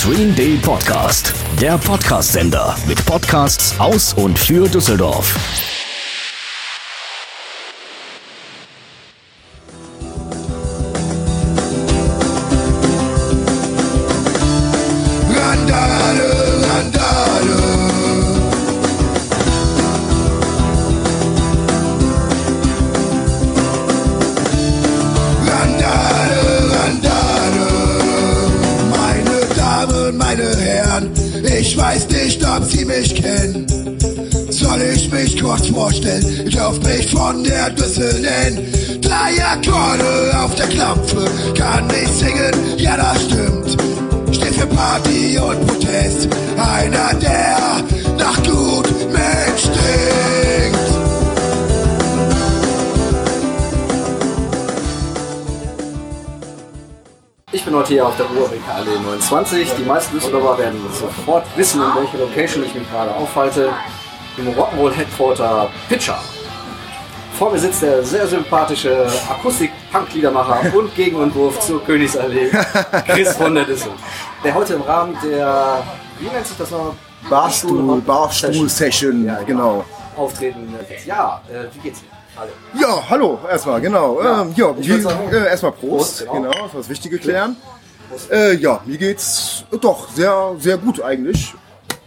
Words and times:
Stream 0.00 0.34
Day 0.34 0.56
Podcast, 0.56 1.34
der 1.60 1.76
Podcast-Sender 1.76 2.74
mit 2.88 3.04
Podcasts 3.04 3.78
aus 3.78 4.14
und 4.14 4.38
für 4.38 4.66
Düsseldorf. 4.66 5.79
Akkorde 39.80 40.38
auf 40.38 40.54
der 40.56 40.66
Klampfe, 40.68 41.24
kann 41.56 41.86
nicht 41.86 42.08
singen, 42.08 42.76
ja 42.76 42.96
das 42.96 43.24
stimmt. 43.24 43.70
Steht 44.34 44.54
für 44.54 44.66
Party 44.66 45.38
und 45.38 45.66
Protest, 45.66 46.28
einer 46.56 47.14
der 47.14 47.82
nach 48.18 48.36
Gutmensch 48.42 49.60
stinkt. 49.60 50.78
Ich 57.52 57.64
bin 57.64 57.74
heute 57.74 57.88
hier 57.88 58.06
auf 58.06 58.16
der 58.16 58.26
Ruhrbeker 58.26 58.74
Allee 58.74 58.98
29. 59.02 59.68
Die 59.78 59.84
meisten 59.84 60.14
Düsseldorfer 60.14 60.58
werden 60.58 60.80
sofort 60.92 61.44
wissen, 61.56 61.80
in 61.80 62.02
welcher 62.02 62.18
Location 62.18 62.64
ich 62.64 62.74
mich 62.74 62.88
gerade 62.90 63.14
aufhalte. 63.14 63.70
Im 64.36 64.48
Rock'n'Roll 64.48 64.92
Headquarter 64.92 65.68
Pitcher. 65.88 66.18
Vor 67.40 67.50
mir 67.50 67.58
sitzt 67.58 67.80
der 67.80 68.04
sehr 68.04 68.26
sympathische 68.26 69.06
Akustik-Punk-Liedermacher 69.30 70.74
und 70.76 70.94
Gegenentwurf 70.94 71.58
zur 71.60 71.82
Königsallee, 71.82 72.50
Chris 73.06 73.34
von 73.34 73.54
der 73.54 73.64
Düssel. 73.64 73.92
Der 74.44 74.54
heute 74.54 74.74
im 74.74 74.82
Rahmen 74.82 75.16
der, 75.24 75.82
wie 76.18 76.26
nennt 76.26 76.46
sich 76.46 76.58
das 76.58 76.70
noch? 76.70 76.94
Barstuhl, 77.30 78.02
Barstuhl-Session, 78.02 79.24
Ja, 79.24 79.42
genau. 79.42 79.86
Auftreten. 80.18 80.74
Ja, 81.06 81.40
äh, 81.48 81.74
wie 81.74 81.78
geht's 81.78 82.00
Ihnen? 82.02 82.10
Alle. 82.36 82.50
Ja, 82.78 83.02
hallo, 83.08 83.38
erstmal, 83.50 83.80
genau. 83.80 84.22
Ja, 84.22 84.42
Ähm, 84.42 84.52
ja, 84.54 84.74
wie, 84.78 84.90
äh, 85.34 85.46
erstmal 85.48 85.72
Prost, 85.72 86.26
Prost, 86.26 86.30
genau. 86.30 86.50
genau, 86.50 86.70
das 86.74 86.90
Wichtige 86.90 87.18
klären. 87.18 87.56
Äh, 88.30 88.56
ja, 88.56 88.82
mir 88.84 88.98
geht's 88.98 89.64
doch 89.80 90.10
sehr, 90.10 90.56
sehr 90.58 90.76
gut 90.76 91.00
eigentlich. 91.00 91.54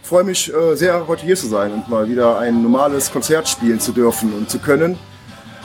Freue 0.04 0.22
mich 0.22 0.54
äh, 0.54 0.76
sehr, 0.76 1.08
heute 1.08 1.26
hier 1.26 1.34
zu 1.34 1.48
sein 1.48 1.72
und 1.72 1.88
mal 1.88 2.08
wieder 2.08 2.38
ein 2.38 2.62
normales 2.62 3.10
Konzert 3.10 3.48
spielen 3.48 3.80
zu 3.80 3.90
dürfen 3.90 4.32
und 4.32 4.48
zu 4.48 4.60
können. 4.60 4.96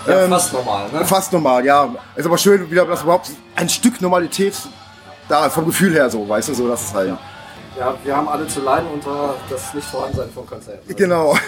Ja, 0.08 0.24
Ähm, 0.24 0.30
fast 0.30 0.54
normal, 0.54 0.92
ne? 0.92 1.06
Fast 1.06 1.34
normal, 1.34 1.66
ja. 1.66 1.90
Ist 2.16 2.26
aber 2.26 2.38
schön, 2.38 2.70
wieder, 2.70 2.86
dass 2.86 3.04
überhaupt 3.04 3.32
ein 3.56 3.70
Stück 3.70 4.02
Normalität 4.02 4.56
da 5.28 5.46
ist, 5.46 5.54
vom 5.54 5.66
Gefühl 5.66 5.94
her 5.94 6.10
so, 6.10 6.28
weißt 6.28 6.50
du, 6.50 6.54
so, 6.54 6.68
das 6.68 6.82
ist 6.84 6.94
halt. 6.94 7.18
Ja, 7.78 7.96
wir 8.04 8.16
haben 8.16 8.28
alle 8.28 8.48
zu 8.48 8.62
leiden 8.62 8.88
unter 8.94 9.36
das 9.50 9.74
Nicht-Vorhandensein 9.74 10.30
von 10.32 10.46
Konzerten. 10.46 10.96
Genau. 10.96 11.38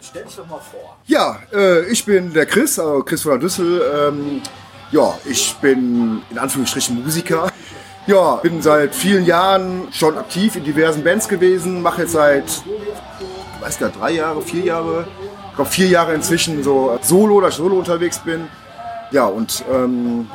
Stell 0.00 0.24
dich 0.24 0.36
doch 0.36 0.46
mal 0.46 0.60
vor. 0.60 0.96
Ja, 1.06 1.38
äh, 1.52 1.86
ich 1.86 2.04
bin 2.04 2.32
der 2.32 2.46
Chris, 2.46 2.78
also 2.78 3.02
Chris 3.02 3.22
von 3.22 3.32
der 3.32 3.40
Düssel. 3.40 3.82
Ähm, 4.08 4.42
ja, 4.92 5.14
ich 5.24 5.54
bin 5.56 6.22
in 6.30 6.38
Anführungsstrichen 6.38 7.02
Musiker. 7.02 7.48
Ja, 8.06 8.36
bin 8.36 8.60
seit 8.60 8.94
vielen 8.94 9.24
Jahren 9.24 9.88
schon 9.92 10.16
aktiv 10.18 10.56
in 10.56 10.64
diversen 10.64 11.02
Bands 11.02 11.26
gewesen, 11.26 11.80
mache 11.80 12.02
jetzt 12.02 12.12
seit, 12.12 12.44
ich 12.44 13.62
weiß 13.62 13.78
gar 13.78 13.86
nicht, 13.88 13.98
drei 13.98 14.10
Jahre, 14.12 14.42
vier 14.42 14.64
Jahre, 14.64 15.06
ich 15.54 15.56
glaube 15.56 15.70
vier 15.70 15.86
Jahre 15.86 16.12
inzwischen 16.14 16.64
so 16.64 16.98
solo, 17.00 17.40
dass 17.40 17.50
ich 17.50 17.58
solo 17.58 17.78
unterwegs 17.78 18.18
bin. 18.18 18.48
Ja, 19.12 19.26
und 19.26 19.64
ähm, 19.72 20.28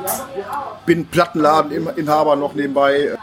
bin 0.86 1.06
Plattenladeninhaber 1.08 2.36
noch 2.36 2.54
nebenbei. 2.54 3.18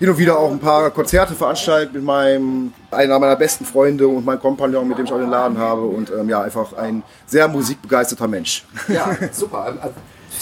Hin 0.00 0.08
und 0.10 0.18
wieder 0.18 0.36
auch 0.36 0.50
ein 0.50 0.58
paar 0.58 0.90
Konzerte 0.90 1.36
veranstaltet 1.36 1.94
mit 1.94 2.02
meinem, 2.02 2.72
einer 2.90 3.20
meiner 3.20 3.36
besten 3.36 3.64
Freunde 3.64 4.08
und 4.08 4.24
meinem 4.24 4.40
Kompagnon, 4.40 4.88
mit 4.88 4.98
dem 4.98 5.04
ich 5.04 5.12
auch 5.12 5.18
den 5.18 5.30
Laden 5.30 5.58
habe. 5.58 5.82
Und 5.82 6.10
ähm, 6.10 6.28
ja, 6.28 6.42
einfach 6.42 6.72
ein 6.72 7.04
sehr 7.24 7.46
musikbegeisterter 7.46 8.26
Mensch. 8.26 8.64
Ja, 8.88 9.08
super. 9.30 9.66
Ähm, 9.68 9.78
also, 9.80 9.94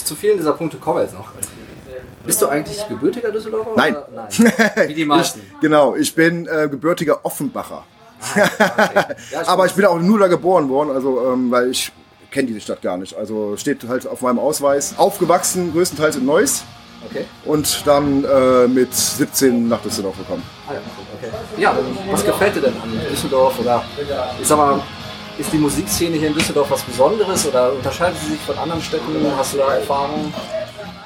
Zu 0.03 0.15
vielen 0.15 0.39
dieser 0.39 0.53
Punkte 0.53 0.77
kommen 0.77 0.97
wir 0.97 1.03
jetzt 1.03 1.13
noch. 1.13 1.27
Bist 2.25 2.41
du 2.41 2.47
eigentlich 2.47 2.87
gebürtiger 2.87 3.31
Düsseldorfer? 3.31 3.69
Nein. 3.75 3.95
Nein. 4.15 4.27
Wie 4.87 4.95
die 4.95 5.05
meisten. 5.05 5.41
Ich, 5.41 5.59
genau, 5.59 5.95
ich 5.95 6.15
bin 6.15 6.47
äh, 6.47 6.67
gebürtiger 6.67 7.23
Offenbacher. 7.23 7.83
Ja, 8.35 9.41
Aber 9.47 9.65
ich 9.65 9.73
bin 9.73 9.85
auch 9.85 9.99
nur 9.99 10.19
da 10.19 10.27
geboren 10.27 10.69
worden, 10.69 10.91
also 10.91 11.31
ähm, 11.33 11.51
weil 11.51 11.69
ich 11.71 11.91
kenne 12.31 12.47
diese 12.47 12.61
Stadt 12.61 12.81
gar 12.81 12.97
nicht. 12.97 13.15
Also 13.15 13.55
steht 13.57 13.87
halt 13.87 14.07
auf 14.07 14.21
meinem 14.21 14.39
Ausweis. 14.39 14.95
Aufgewachsen 14.97 15.71
größtenteils 15.73 16.15
in 16.17 16.25
Neuss 16.25 16.63
Okay. 17.09 17.25
und 17.45 17.83
dann 17.85 18.23
äh, 18.25 18.67
mit 18.67 18.93
17 18.93 19.67
nach 19.67 19.79
Düsseldorf 19.81 20.17
gekommen. 20.17 20.41
Ah, 20.67 20.73
ja, 20.73 20.79
okay. 21.15 21.31
ja, 21.61 21.77
was 22.11 22.25
gefällt 22.25 22.55
dir 22.55 22.61
denn 22.61 22.73
an 22.81 22.99
Düsseldorf? 23.11 23.59
Oder 23.59 23.83
ich 24.41 24.47
sag 24.47 24.57
mal, 24.57 24.81
ist 25.37 25.53
die 25.53 25.59
Musikszene 25.59 26.17
hier 26.17 26.29
in 26.29 26.33
Düsseldorf 26.33 26.71
was 26.71 26.81
Besonderes 26.81 27.45
oder 27.47 27.71
unterscheidet 27.71 28.17
sie 28.19 28.31
sich 28.31 28.41
von 28.41 28.57
anderen 28.57 28.81
Städten? 28.81 29.05
Hast 29.37 29.53
du 29.53 29.57
da 29.59 29.75
Erfahrungen? 29.75 30.33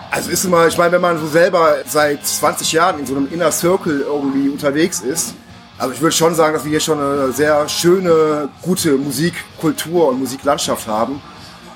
Also 0.09 0.31
ist 0.31 0.45
immer, 0.45 0.65
ich 0.67 0.77
meine, 0.77 0.93
wenn 0.93 1.01
man 1.01 1.19
so 1.19 1.27
selber 1.27 1.75
seit 1.85 2.25
20 2.25 2.71
Jahren 2.71 2.99
in 2.99 3.05
so 3.05 3.13
einem 3.15 3.27
Inner 3.31 3.51
Circle 3.51 4.01
irgendwie 4.01 4.47
unterwegs 4.49 5.01
ist, 5.01 5.35
also 5.81 5.95
ich 5.95 6.01
würde 6.01 6.15
schon 6.15 6.35
sagen, 6.35 6.53
dass 6.53 6.63
wir 6.63 6.69
hier 6.69 6.79
schon 6.79 6.99
eine 6.99 7.31
sehr 7.31 7.67
schöne, 7.67 8.49
gute 8.61 8.91
Musikkultur 8.97 10.09
und 10.09 10.19
Musiklandschaft 10.19 10.87
haben. 10.87 11.19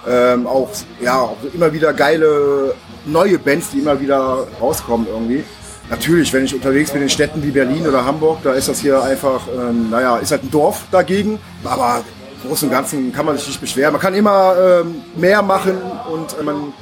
Ähm, 0.08 0.46
auch, 0.46 0.70
ja, 1.02 1.28
immer 1.56 1.74
wieder 1.74 1.92
geile 1.92 2.76
neue 3.08 3.40
Bands, 3.40 3.72
die 3.72 3.80
immer 3.80 4.00
wieder 4.00 4.46
rauskommen 4.62 5.08
irgendwie. 5.08 5.44
Natürlich, 5.90 6.32
wenn 6.34 6.46
ich 6.46 6.54
unterwegs 6.54 6.92
bin 6.92 7.02
in 7.02 7.10
Städten 7.10 7.42
wie 7.42 7.50
Berlin 7.50 7.88
oder 7.88 8.06
Hamburg, 8.06 8.44
da 8.44 8.54
ist 8.54 8.68
das 8.68 8.80
hier 8.80 9.02
einfach, 9.02 9.42
ähm, 9.48 9.90
naja, 9.90 10.18
ist 10.18 10.30
halt 10.30 10.44
ein 10.44 10.52
Dorf 10.52 10.84
dagegen. 10.92 11.40
Aber 11.64 12.04
im 12.44 12.50
Großen 12.50 12.68
und 12.70 12.76
Ganzen 12.76 13.12
kann 13.12 13.26
man 13.26 13.38
sich 13.38 13.48
nicht 13.48 13.62
beschweren. 13.62 13.94
Man 13.94 14.02
kann 14.02 14.14
immer 14.14 14.56
ähm, 14.84 15.02
mehr 15.16 15.42
machen 15.42 15.82
und 16.12 16.40
äh, 16.40 16.44
man 16.44 16.74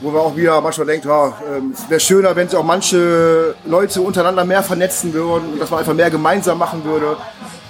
wo 0.00 0.10
man 0.10 0.20
auch 0.22 0.36
wieder 0.36 0.60
manchmal 0.60 0.86
denkt, 0.86 1.04
ja, 1.06 1.32
ähm, 1.56 1.72
es 1.74 1.88
wäre 1.90 2.00
schöner, 2.00 2.34
wenn 2.36 2.48
sich 2.48 2.58
auch 2.58 2.64
manche 2.64 3.54
Leute 3.66 4.00
untereinander 4.00 4.44
mehr 4.44 4.62
vernetzen 4.62 5.12
würden 5.12 5.52
und 5.52 5.60
dass 5.60 5.70
man 5.70 5.80
einfach 5.80 5.94
mehr 5.94 6.10
gemeinsam 6.10 6.58
machen 6.58 6.84
würde. 6.84 7.16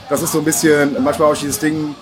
Das 0.08 0.22
ist 0.22 0.32
so 0.32 0.38
ein 0.38 0.44
bisschen, 0.44 0.96
manchmal 1.02 1.32
auch 1.32 1.36
dieses 1.36 1.58
Ding, 1.58 1.94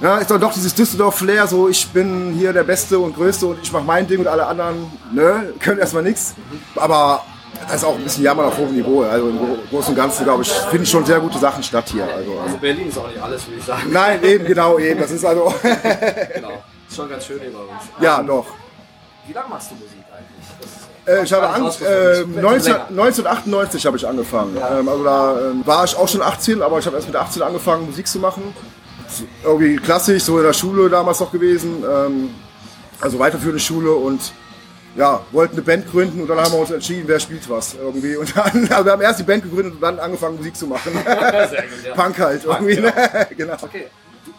ja, 0.00 0.18
ist 0.18 0.30
doch 0.30 0.38
doch 0.40 0.52
dieses 0.52 0.74
Düsseldorf-Flair, 0.74 1.46
so 1.46 1.68
ich 1.68 1.88
bin 1.88 2.32
hier 2.36 2.52
der 2.52 2.64
Beste 2.64 2.98
und 2.98 3.14
Größte 3.14 3.46
und 3.46 3.58
ich 3.62 3.72
mache 3.72 3.84
mein 3.84 4.06
Ding 4.06 4.18
und 4.20 4.26
alle 4.26 4.46
anderen, 4.46 4.90
ne, 5.12 5.52
können 5.60 5.78
erstmal 5.78 6.02
nichts. 6.02 6.34
Aber 6.76 7.22
das 7.66 7.76
ist 7.76 7.84
auch 7.84 7.94
ein 7.96 8.02
bisschen 8.02 8.24
Jammern 8.24 8.46
auf 8.46 8.58
hohem 8.58 8.74
Niveau. 8.74 9.02
Also 9.02 9.28
im 9.28 9.38
Gro- 9.38 9.58
Großen 9.70 9.90
und 9.90 9.96
Ganzen, 9.96 10.24
glaube 10.24 10.42
ich, 10.42 10.50
finden 10.52 10.86
schon 10.86 11.04
sehr 11.04 11.20
gute 11.20 11.38
Sachen 11.38 11.62
statt 11.62 11.84
hier. 11.92 12.02
Also, 12.04 12.32
Also 12.44 12.56
Berlin 12.58 12.88
ist 12.88 12.98
auch 12.98 13.06
nicht 13.06 13.22
alles, 13.22 13.46
würde 13.46 13.58
ich 13.60 13.64
sagen. 13.64 13.82
nein, 13.92 14.22
eben, 14.24 14.44
genau, 14.44 14.78
eben. 14.80 14.98
Das 15.00 15.12
ist 15.12 15.24
also, 15.24 15.54
Genau. 16.34 16.48
Ist 16.88 16.96
schon 16.96 17.08
ganz 17.08 17.24
schön 17.24 17.40
hier 17.40 17.52
bei 17.52 17.58
uns. 17.60 17.82
ja, 18.00 18.22
doch. 18.22 18.46
Wie 19.26 19.32
lange 19.32 19.48
machst 19.48 19.70
du 19.70 19.74
Musik 19.76 19.98
eigentlich? 20.12 21.06
Äh, 21.06 21.24
ich 21.24 21.32
habe 21.32 21.42
Gar 21.42 21.48
nicht 21.50 21.56
an, 21.58 21.62
rausgefunden. 21.64 22.34
äh, 22.34 22.36
Ich- 22.38 22.42
19, 22.42 22.72
länger. 22.72 22.88
1998 22.90 23.86
habe 23.86 23.96
ich 23.96 24.06
angefangen. 24.06 24.56
Ähm, 24.56 24.88
also 24.88 25.04
da 25.04 25.40
ähm, 25.50 25.66
war 25.66 25.84
ich 25.84 25.96
auch 25.96 26.08
schon 26.08 26.22
18, 26.22 26.62
aber 26.62 26.78
ich 26.78 26.86
habe 26.86 26.96
erst 26.96 27.08
mit 27.08 27.16
18 27.16 27.42
angefangen, 27.42 27.86
Musik 27.86 28.06
zu 28.06 28.18
machen. 28.18 28.54
Irgendwie 29.44 29.76
klassisch, 29.76 30.22
so 30.24 30.38
in 30.38 30.44
der 30.44 30.52
Schule 30.54 30.88
damals 30.88 31.20
noch 31.20 31.30
gewesen. 31.32 31.84
Ähm, 31.88 32.30
also 33.00 33.18
weiterführende 33.18 33.60
Schule 33.60 33.92
und 33.92 34.32
ja, 34.94 35.20
wollten 35.32 35.54
eine 35.54 35.62
Band 35.62 35.90
gründen 35.90 36.20
und 36.20 36.28
dann 36.28 36.38
haben 36.38 36.52
wir 36.52 36.58
uns 36.60 36.70
entschieden, 36.70 37.04
wer 37.06 37.18
spielt 37.18 37.48
was 37.48 37.74
irgendwie. 37.74 38.16
Und 38.16 38.36
dann, 38.36 38.68
also 38.70 38.84
wir 38.84 38.92
haben 38.92 39.02
erst 39.02 39.18
die 39.20 39.24
Band 39.24 39.42
gegründet 39.42 39.74
und 39.74 39.80
dann 39.80 39.98
angefangen 39.98 40.36
Musik 40.36 40.54
zu 40.56 40.66
machen. 40.66 40.92
Sehr 41.04 41.62
gut, 41.62 41.84
ja. 41.86 41.94
Punk 41.96 42.18
halt 42.18 42.44
irgendwie. 42.44 42.76
Ne? 42.80 42.92
genau. 43.36 43.54
Okay, 43.60 43.86
du 44.24 44.32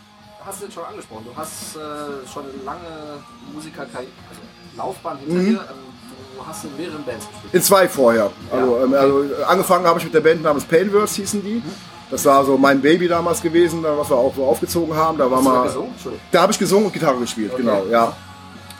hast 0.46 0.56
es 0.58 0.62
jetzt 0.64 0.74
schon 0.76 0.86
angesprochen. 0.86 1.26
Du 1.26 1.36
hast 1.36 1.76
äh, 1.76 2.28
schon 2.32 2.44
eine 2.44 2.64
lange 2.64 3.20
Musikerkarriere, 3.54 4.12
also 4.30 4.42
Laufbahn 4.78 5.18
hinter 5.20 5.36
Mhm. 5.42 5.46
dir. 5.46 5.52
Ähm, 5.60 6.38
du 6.38 6.46
hast 6.48 6.64
in 6.66 6.78
mehreren 6.78 7.04
Bands 7.04 7.28
gespielt. 7.28 7.54
In 7.54 7.62
zwei 7.62 7.88
vorher. 7.88 8.32
Also, 8.52 8.78
ähm, 8.84 8.94
also 8.94 9.24
angefangen 9.48 9.86
habe 9.86 10.00
ich 10.00 10.06
mit 10.06 10.14
der 10.14 10.22
Band 10.22 10.42
namens 10.44 10.66
Paleverse 10.66 11.16
hießen 11.16 11.44
die. 11.44 11.62
Das 12.12 12.26
war 12.26 12.46
so 12.46 12.58
mein 12.58 12.80
Baby 12.82 13.08
damals 13.08 13.42
gewesen, 13.42 13.84
was 13.84 14.10
wir 14.10 14.18
auch 14.18 14.36
so 14.36 14.44
aufgezogen 14.46 14.96
haben. 14.96 15.18
Da 15.18 15.30
war 15.32 15.38
Hast 15.38 15.46
mal, 15.46 15.64
gesungen? 15.64 15.92
Da 16.32 16.42
habe 16.44 16.52
ich 16.52 16.60
gesungen 16.60 16.86
und 16.88 16.94
Gitarre 16.94 17.18
gespielt, 17.18 17.54
genau, 17.58 17.86
ja. 17.90 18.14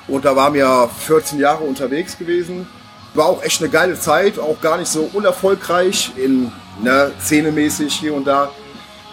Und 0.08 0.24
da 0.26 0.36
waren 0.36 0.54
wir 0.54 0.90
14 1.00 1.40
Jahre 1.40 1.64
unterwegs 1.64 2.18
gewesen. 2.18 2.68
War 3.16 3.28
auch 3.28 3.42
echt 3.42 3.62
eine 3.62 3.70
geile 3.72 3.98
Zeit, 4.00 4.38
auch 4.38 4.60
gar 4.62 4.78
nicht 4.78 4.92
so 4.92 5.10
unerfolgreich 5.14 6.12
in 6.18 6.52
ne, 6.82 7.12
szenemäßig 7.22 7.94
hier 7.96 8.14
und 8.14 8.26
da. 8.28 8.50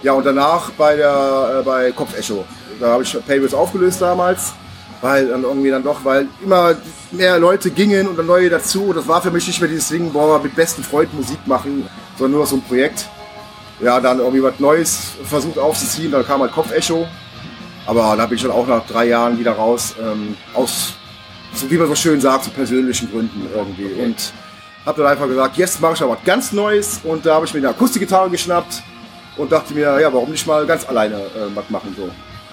Ja, 0.03 0.13
und 0.15 0.25
danach 0.27 0.71
bei 0.73 0.97
der 0.97 1.59
äh, 1.61 1.63
bei 1.63 1.93
Kopfecho. 1.93 2.45
Da 2.81 2.89
habe 2.89 3.03
ich 3.03 3.17
Paybills 3.27 3.55
aufgelöst 3.55 4.01
damals. 4.03 4.53
Weil 5.01 5.29
dann 5.29 5.43
irgendwie 5.43 5.71
dann 5.71 5.83
doch, 5.83 6.05
weil 6.05 6.29
immer 6.43 6.77
mehr 7.11 7.39
Leute 7.39 7.71
gingen 7.71 8.07
und 8.07 8.19
dann 8.19 8.27
neue 8.27 8.51
dazu. 8.51 8.93
Das 8.93 9.09
war 9.09 9.23
für 9.23 9.31
mich 9.31 9.47
nicht 9.47 9.61
mehr 9.61 9.69
dieses 9.69 9.89
Ding, 9.89 10.13
boah, 10.13 10.41
mit 10.43 10.55
besten 10.55 10.83
Freunden 10.83 11.17
Musik 11.17 11.47
machen, 11.47 11.89
sondern 12.19 12.39
nur 12.39 12.47
so 12.47 12.57
ein 12.57 12.63
Projekt. 12.63 13.09
Ja, 13.81 13.99
dann 13.99 14.19
irgendwie 14.19 14.43
was 14.43 14.59
Neues 14.61 15.13
versucht 15.25 15.59
aufzuziehen, 15.59 16.11
dann 16.13 16.27
kam 16.27 16.43
halt 16.43 16.53
Kopfecho. 16.53 17.09
Aber 17.87 18.15
da 18.17 18.27
bin 18.27 18.37
ich 18.37 18.43
dann 18.43 18.53
auch 18.53 18.67
nach 18.67 18.87
drei 18.87 19.07
Jahren 19.07 19.39
wieder 19.39 19.53
raus, 19.53 19.95
ähm, 20.01 20.37
aus, 20.55 20.93
so 21.55 21.71
wie 21.71 21.79
man 21.79 21.89
so 21.89 21.95
schön 21.95 22.21
sagt, 22.21 22.45
zu 22.45 22.51
persönlichen 22.51 23.11
Gründen 23.11 23.49
irgendwie. 23.55 24.03
Und 24.03 24.33
habe 24.85 25.03
dann 25.03 25.13
einfach 25.13 25.27
gesagt, 25.27 25.57
jetzt 25.57 25.81
mache 25.81 25.95
ich 25.95 26.03
aber 26.03 26.13
was 26.13 26.25
ganz 26.25 26.53
Neues. 26.53 27.01
Und 27.05 27.25
da 27.25 27.37
habe 27.37 27.47
ich 27.47 27.55
mir 27.55 27.61
eine 27.61 27.71
Akustikgitarre 27.71 28.29
geschnappt 28.29 28.83
und 29.39 29.51
dachte 29.51 29.73
mir, 29.73 29.99
ja, 29.99 30.13
warum 30.13 30.31
nicht 30.31 30.47
mal 30.47 30.67
ganz 30.67 30.87
alleine 30.87 31.17
äh, 31.17 31.55
was 31.55 31.71
machen 31.71 31.95
so. 31.97 32.11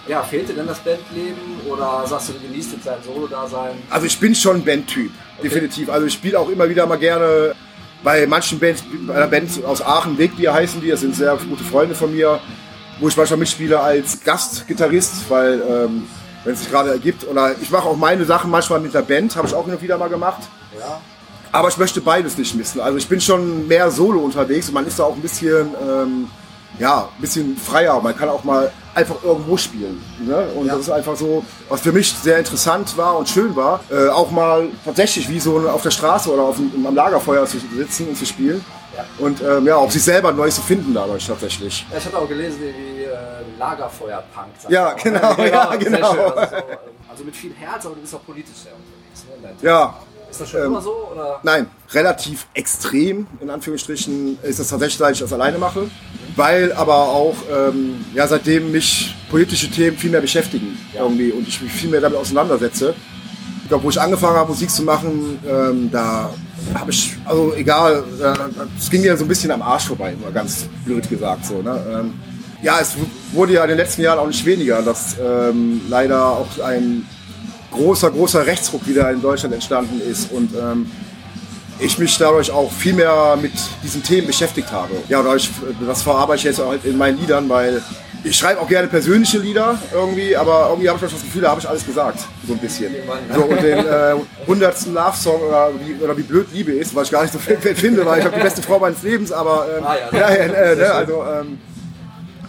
Ja, 0.07 0.24
fehlt 0.24 0.48
dir 0.48 0.54
denn 0.54 0.68
das 0.68 0.80
Bandleben 0.80 1.59
oder 1.68 2.06
sagst 2.07 2.30
du, 2.30 2.33
du 2.33 2.39
genießt 2.39 2.74
jetzt 2.74 2.88
dein 2.88 3.04
Solo-Dasein? 3.04 3.75
Also 3.89 4.06
ich 4.06 4.18
bin 4.19 4.33
schon 4.33 4.57
ein 4.57 4.65
Bandtyp, 4.65 5.12
definitiv. 5.44 5.89
Also 5.89 6.07
ich 6.07 6.13
spiele 6.13 6.39
auch 6.39 6.50
immer 6.50 6.69
wieder 6.69 6.86
mal 6.86 6.98
gerne 6.98 7.56
bei 8.04 8.25
manchen 8.25 8.57
Bands, 8.59 8.83
bei 9.06 9.15
einer 9.15 9.27
Band 9.27 9.50
aus 9.65 9.81
Aachen, 9.81 10.18
Wegbier 10.18 10.54
heißen 10.54 10.80
die, 10.81 10.89
das 10.89 11.01
sind 11.01 11.15
sehr 11.15 11.36
gute 11.50 11.63
Freunde 11.63 11.94
von 11.94 12.15
mir, 12.15 12.39
wo 13.00 13.07
ich 13.09 13.18
manchmal 13.18 13.39
mitspiele 13.39 13.80
als 13.80 14.24
Gastgitarrist, 14.24 15.30
weil 15.30 15.62
ähm, 15.69 16.07
wenn 16.44 16.54
es 16.54 16.62
sich 16.62 16.71
gerade 16.71 16.92
ergibt. 16.92 17.27
Oder 17.27 17.56
ich 17.62 17.69
mache 17.69 17.88
auch 17.88 17.98
meine 17.98 18.24
Sachen 18.24 18.50
manchmal 18.50 18.80
mit 18.80 18.94
der 18.94 19.01
Band, 19.01 19.36
habe 19.36 19.48
ich 19.48 19.54
auch 19.54 19.68
und 19.68 19.81
wieder 19.81 19.98
mal 19.98 20.09
gemacht. 20.09 20.44
Ja. 20.80 21.01
Aber 21.51 21.68
ich 21.69 21.77
möchte 21.77 22.01
beides 22.01 22.38
nicht 22.38 22.56
missen. 22.56 22.80
Also 22.80 22.98
ich 22.98 23.07
bin 23.07 23.19
schon 23.19 23.68
mehr 23.68 23.92
solo 23.92 24.19
unterwegs 24.19 24.68
und 24.69 24.74
man 24.74 24.88
ist 24.88 25.00
da 25.00 25.04
auch 25.04 25.15
ein 25.15 25.21
bisschen, 25.21 25.69
ähm, 25.81 26.30
ja, 26.79 27.09
ein 27.15 27.21
bisschen 27.21 27.57
freier. 27.57 28.00
Man 28.01 28.15
kann 28.18 28.29
auch 28.29 28.44
mal 28.44 28.71
einfach 28.95 29.15
irgendwo 29.24 29.57
spielen. 29.57 30.01
Ne? 30.19 30.47
Und 30.56 30.65
Ja. 30.68 30.74
das 30.74 30.83
ist 30.83 30.89
einfach 30.89 31.15
so, 31.15 31.44
was 31.69 31.81
für 31.81 31.91
mich 31.91 32.12
sehr 32.13 32.39
interessant 32.39 32.97
war 32.97 33.18
und 33.18 33.29
schön 33.29 33.56
war, 33.56 33.79
äh, 33.91 34.09
auch 34.09 34.31
mal 34.31 34.69
tatsächlich 34.85 35.29
wie 35.29 35.39
so 35.39 35.59
auf 35.69 35.81
der 35.83 35.91
Straße 35.91 36.31
oder 36.31 36.44
auf 36.44 36.57
am 36.57 36.95
Lagerfeuer 36.95 37.45
zu 37.45 37.57
sitzen 37.75 38.07
und 38.09 38.15
zu 38.18 38.25
spielen. 38.25 38.63
Ja. 38.95 39.06
Und 39.19 39.41
ähm, 39.44 39.68
ja, 39.68 39.75
auch 39.75 39.91
sich 39.91 40.03
selber 40.03 40.31
Neues 40.31 40.56
zu 40.56 40.62
finden 40.62 40.94
dadurch 40.94 41.27
tatsächlich. 41.27 41.85
Ja, 41.91 41.97
Ich 42.00 42.06
hatte 42.06 42.18
auch 42.18 42.27
gelesen, 42.27 42.57
wie 42.62 43.03
äh, 43.03 43.15
Lagerfeuer-Punk. 43.59 44.47
Ja, 44.69 44.94
genau, 44.94 45.35
ja, 45.44 45.69
sehr 45.69 45.77
genau. 45.77 46.13
schön. 46.13 46.19
Also, 46.21 46.56
so, 46.56 46.56
ähm, 46.56 46.77
also 47.12 47.23
mit 47.23 47.35
viel 47.35 47.53
Herz, 47.53 47.85
aber 47.85 47.95
du 47.95 48.01
bist 48.01 48.15
auch 48.15 48.25
politisch 48.25 48.56
sehr 48.63 48.71
unterwegs. 48.73 49.25
Ne? 49.62 49.68
Ja, 49.68 49.95
Ist 50.31 50.41
das 50.41 50.50
schon 50.50 50.59
ähm, 50.62 50.65
immer 50.68 50.81
so? 50.81 51.09
Oder? 51.13 51.39
Nein, 51.44 51.69
relativ 51.91 52.47
extrem, 52.56 53.27
in 53.39 53.50
Anführungsstrichen, 53.51 54.39
ist 54.41 54.59
es 54.59 54.68
tatsächlich, 54.69 54.97
dass 54.97 55.12
ich 55.12 55.19
das 55.19 55.31
alleine 55.33 55.57
mache. 55.59 55.89
Weil 56.37 56.71
aber 56.71 57.09
auch, 57.09 57.35
ähm, 57.51 58.05
ja, 58.13 58.27
seitdem 58.27 58.71
mich 58.71 59.15
politische 59.29 59.69
Themen 59.69 59.97
viel 59.97 60.11
mehr 60.11 60.21
beschäftigen 60.21 60.77
irgendwie 60.93 61.31
und 61.31 61.47
ich 61.47 61.61
mich 61.61 61.71
viel 61.71 61.89
mehr 61.89 61.99
damit 61.99 62.17
auseinandersetze. 62.17 62.93
Ich 63.63 63.69
glaube, 63.69 63.83
wo 63.83 63.89
ich 63.89 63.99
angefangen 63.99 64.37
habe, 64.37 64.49
Musik 64.49 64.69
zu 64.69 64.83
machen, 64.83 65.39
ähm, 65.49 65.89
da 65.91 66.29
habe 66.75 66.91
ich, 66.91 67.15
also 67.25 67.53
egal, 67.55 68.03
äh, 68.21 68.33
es 68.77 68.89
ging 68.89 69.01
mir 69.01 69.17
so 69.17 69.25
ein 69.25 69.27
bisschen 69.27 69.51
am 69.51 69.63
Arsch 69.63 69.87
vorbei, 69.87 70.13
immer 70.13 70.31
ganz 70.31 70.67
blöd 70.85 71.09
gesagt 71.09 71.45
so. 71.45 71.61
Ne? 71.61 71.83
Ähm, 71.91 72.13
ja, 72.61 72.77
es 72.79 72.93
wurde 73.33 73.53
ja 73.53 73.63
in 73.63 73.69
den 73.69 73.77
letzten 73.77 74.03
Jahren 74.03 74.19
auch 74.19 74.27
nicht 74.27 74.45
weniger, 74.45 74.81
dass 74.83 75.15
ähm, 75.19 75.81
leider 75.89 76.23
auch 76.23 76.59
ein 76.63 77.05
großer, 77.71 78.11
großer 78.11 78.45
Rechtsruck 78.45 78.87
wieder 78.87 79.11
in 79.11 79.21
Deutschland 79.21 79.53
entstanden 79.55 80.01
ist 80.01 80.31
und 80.31 80.51
ähm, 80.55 80.89
ich 81.79 81.97
mich 81.97 82.18
dadurch 82.18 82.51
auch 82.51 82.71
viel 82.71 82.94
mehr 82.94 83.38
mit 83.41 83.53
diesen 83.83 84.03
Themen 84.03 84.27
beschäftigt 84.27 84.71
habe. 84.71 84.94
Ja, 85.09 85.21
dadurch, 85.21 85.50
das 85.85 86.01
verarbeite 86.01 86.39
ich 86.39 86.44
jetzt 86.45 86.62
auch 86.62 86.69
halt 86.69 86.85
in 86.85 86.97
meinen 86.97 87.19
Liedern, 87.19 87.47
weil 87.50 87.81
ich 88.24 88.35
schreibe 88.35 88.59
auch 88.59 88.68
gerne 88.68 88.88
persönliche 88.88 89.38
Lieder 89.38 89.77
irgendwie, 89.94 90.35
aber 90.35 90.68
irgendwie 90.69 90.89
habe 90.89 90.97
ich 91.03 91.12
das 91.12 91.21
Gefühl, 91.21 91.44
da 91.44 91.51
habe 91.51 91.62
ich 91.62 91.69
alles 91.69 91.85
gesagt, 91.85 92.19
so 92.45 92.53
ein 92.53 92.59
bisschen. 92.59 92.94
So, 93.33 93.41
und 93.44 93.62
den 93.62 93.77
äh, 93.77 94.15
hundertsten 94.47 94.94
Love-Song 94.94 95.41
oder 95.41 95.69
wie, 95.85 96.03
oder 96.03 96.18
wie 96.18 96.24
blöd 96.24 96.47
Liebe 96.51 96.71
ist, 96.74 96.95
was 96.95 97.06
ich 97.06 97.12
gar 97.12 97.21
nicht 97.21 97.33
so 97.33 97.39
finde, 97.75 98.06
weil 98.06 98.19
ich 98.19 98.25
habe 98.25 98.35
die 98.35 98.41
beste 98.44 98.62
Frau 98.62 98.80
meines 98.80 99.03
Lebens, 99.03 99.31
aber 99.31 99.68
ähm, 99.77 99.83
Ah, 99.85 99.95
ja. 100.12 100.19
ja, 100.19 100.35
ja, 100.35 100.53
äh, 100.53 100.75
ne, 100.75 100.91
also 100.91 101.23
ähm, 101.23 101.59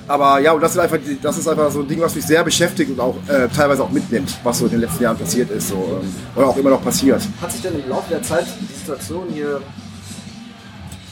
aber 0.09 0.41
ja, 0.41 0.53
und 0.53 0.61
das 0.61 0.73
ist 0.73 0.79
einfach, 0.79 0.99
das 1.23 1.39
ist 1.39 1.47
einfach 1.49 1.71
so 1.71 1.81
ein 1.81 1.89
Ding, 1.89 2.01
was 2.01 2.15
mich 2.15 2.25
sehr 2.25 2.43
beschäftigt 2.43 2.91
und 2.91 2.99
auch 3.01 3.17
äh, 3.29 3.49
teilweise 3.55 3.83
auch 3.85 3.91
mitnimmt, 3.91 4.37
was 4.43 4.59
so 4.59 4.65
in 4.65 4.73
den 4.73 4.81
letzten 4.81 5.03
Jahren 5.05 5.19
passiert 5.19 5.51
ist, 5.51 5.69
so, 5.69 6.01
ähm, 6.03 6.15
oder 6.35 6.49
auch 6.49 6.57
immer 6.57 6.71
noch 6.71 6.83
passiert. 6.83 7.23
Hat 7.41 7.53
sich 7.53 7.63
denn 7.63 7.79
im 7.81 7.89
Laufe 7.89 8.09
der 8.11 8.23
Zeit 8.23 8.47
die 8.61 8.75
Situation 8.75 9.27
hier 9.33 9.61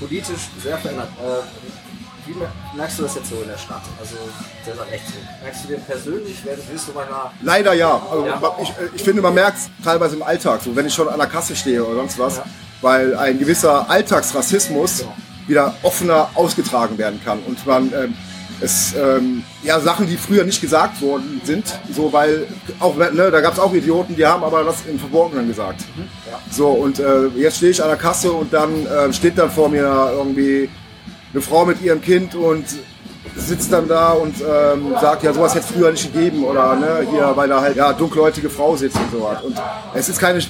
politisch 0.01 0.49
sehr 0.63 0.79
verändert? 0.79 1.09
Äh, 1.21 2.29
wie 2.29 2.35
mer- 2.35 2.53
merkst 2.77 2.99
du 2.99 3.03
das 3.05 3.15
jetzt 3.15 3.29
so 3.31 3.37
in 3.41 3.49
der 3.49 3.57
Stadt? 3.59 3.83
Also 4.01 4.17
dieser 4.65 4.81
Rechtsruck. 4.91 5.23
Merkst 5.43 5.65
du 5.65 5.69
den 5.69 5.81
persönlich? 5.83 6.37
Wirst 6.45 6.89
du 6.89 6.93
manchmal 6.93 7.31
Leider 7.43 7.73
ja. 7.75 8.03
Also, 8.11 8.27
Ja. 8.27 8.57
Ich, 8.63 8.73
ich 8.97 9.03
finde, 9.03 9.23
man 9.23 9.35
merkt 9.35 9.59
es 9.59 9.71
teilweise 9.85 10.17
im 10.17 10.23
Alltag, 10.23 10.61
so 10.65 10.75
wenn 10.75 10.87
ich 10.87 10.95
schon 10.95 11.09
an 11.09 11.19
der 11.19 11.29
Kasse 11.29 11.55
stehe 11.55 11.85
oder 11.85 11.97
sonst 11.97 12.19
was, 12.19 12.39
Ja. 12.39 12.45
weil 12.81 13.17
ein 13.17 13.39
gewisser 13.39 13.89
Alltagsrassismus 13.89 14.99
Genau. 15.01 15.15
wieder 15.47 15.75
offener 15.85 16.29
ausgetragen 16.35 16.99
werden 16.99 17.21
kann 17.25 17.39
und 17.47 17.65
man 17.65 17.93
ähm, 17.93 18.15
es 18.61 18.95
ähm, 18.95 19.45
ja 19.63 19.81
Sachen, 19.81 20.07
die 20.07 20.17
früher 20.17 20.45
nicht 20.45 20.61
gesagt 20.61 21.01
worden 21.03 21.41
sind, 21.45 21.79
so 21.95 22.13
weil 22.13 22.47
auch 22.81 22.97
ne, 22.97 23.31
da 23.31 23.41
gab 23.41 23.53
es 23.53 23.59
auch 23.59 23.73
Idioten, 23.75 24.17
die 24.17 24.27
haben 24.27 24.43
aber 24.43 24.65
das 24.65 24.87
im 24.87 24.99
Verborgenen 24.99 25.49
gesagt. 25.49 25.83
Ja. 26.31 26.39
So 26.51 26.69
und 26.69 26.99
äh, 26.99 27.27
jetzt 27.37 27.59
stehe 27.59 27.73
ich 27.73 27.83
an 27.83 27.89
der 27.89 27.99
Kasse 27.99 28.33
und 28.33 28.53
dann 28.53 28.87
äh, 28.87 29.13
steht 29.13 29.39
dann 29.39 29.51
vor 29.51 29.69
mir 29.69 30.13
irgendwie 30.17 30.69
eine 31.33 31.43
Frau 31.43 31.67
mit 31.67 31.83
ihrem 31.83 32.01
Kind 32.01 32.35
und 32.35 32.65
sitzt 33.35 33.73
dann 33.73 33.87
da 33.89 34.13
und 34.13 34.37
ähm, 34.41 34.95
sagt, 35.01 35.23
ja, 35.23 35.33
sowas 35.33 35.55
hätte 35.55 35.67
es 35.67 35.73
früher 35.73 35.91
nicht 35.91 36.13
gegeben 36.13 36.45
oder 36.45 36.77
ne, 36.77 37.07
hier, 37.11 37.33
weil 37.35 37.49
da 37.49 37.61
halt 37.61 37.77
ja 37.77 37.93
dunkelhäutige 37.93 38.49
Frau 38.49 38.77
sitzt 38.77 38.97
und 38.97 39.11
sowas. 39.11 39.43
Und 39.43 39.61
es 39.95 40.09
ist 40.09 40.19
keine, 40.19 40.41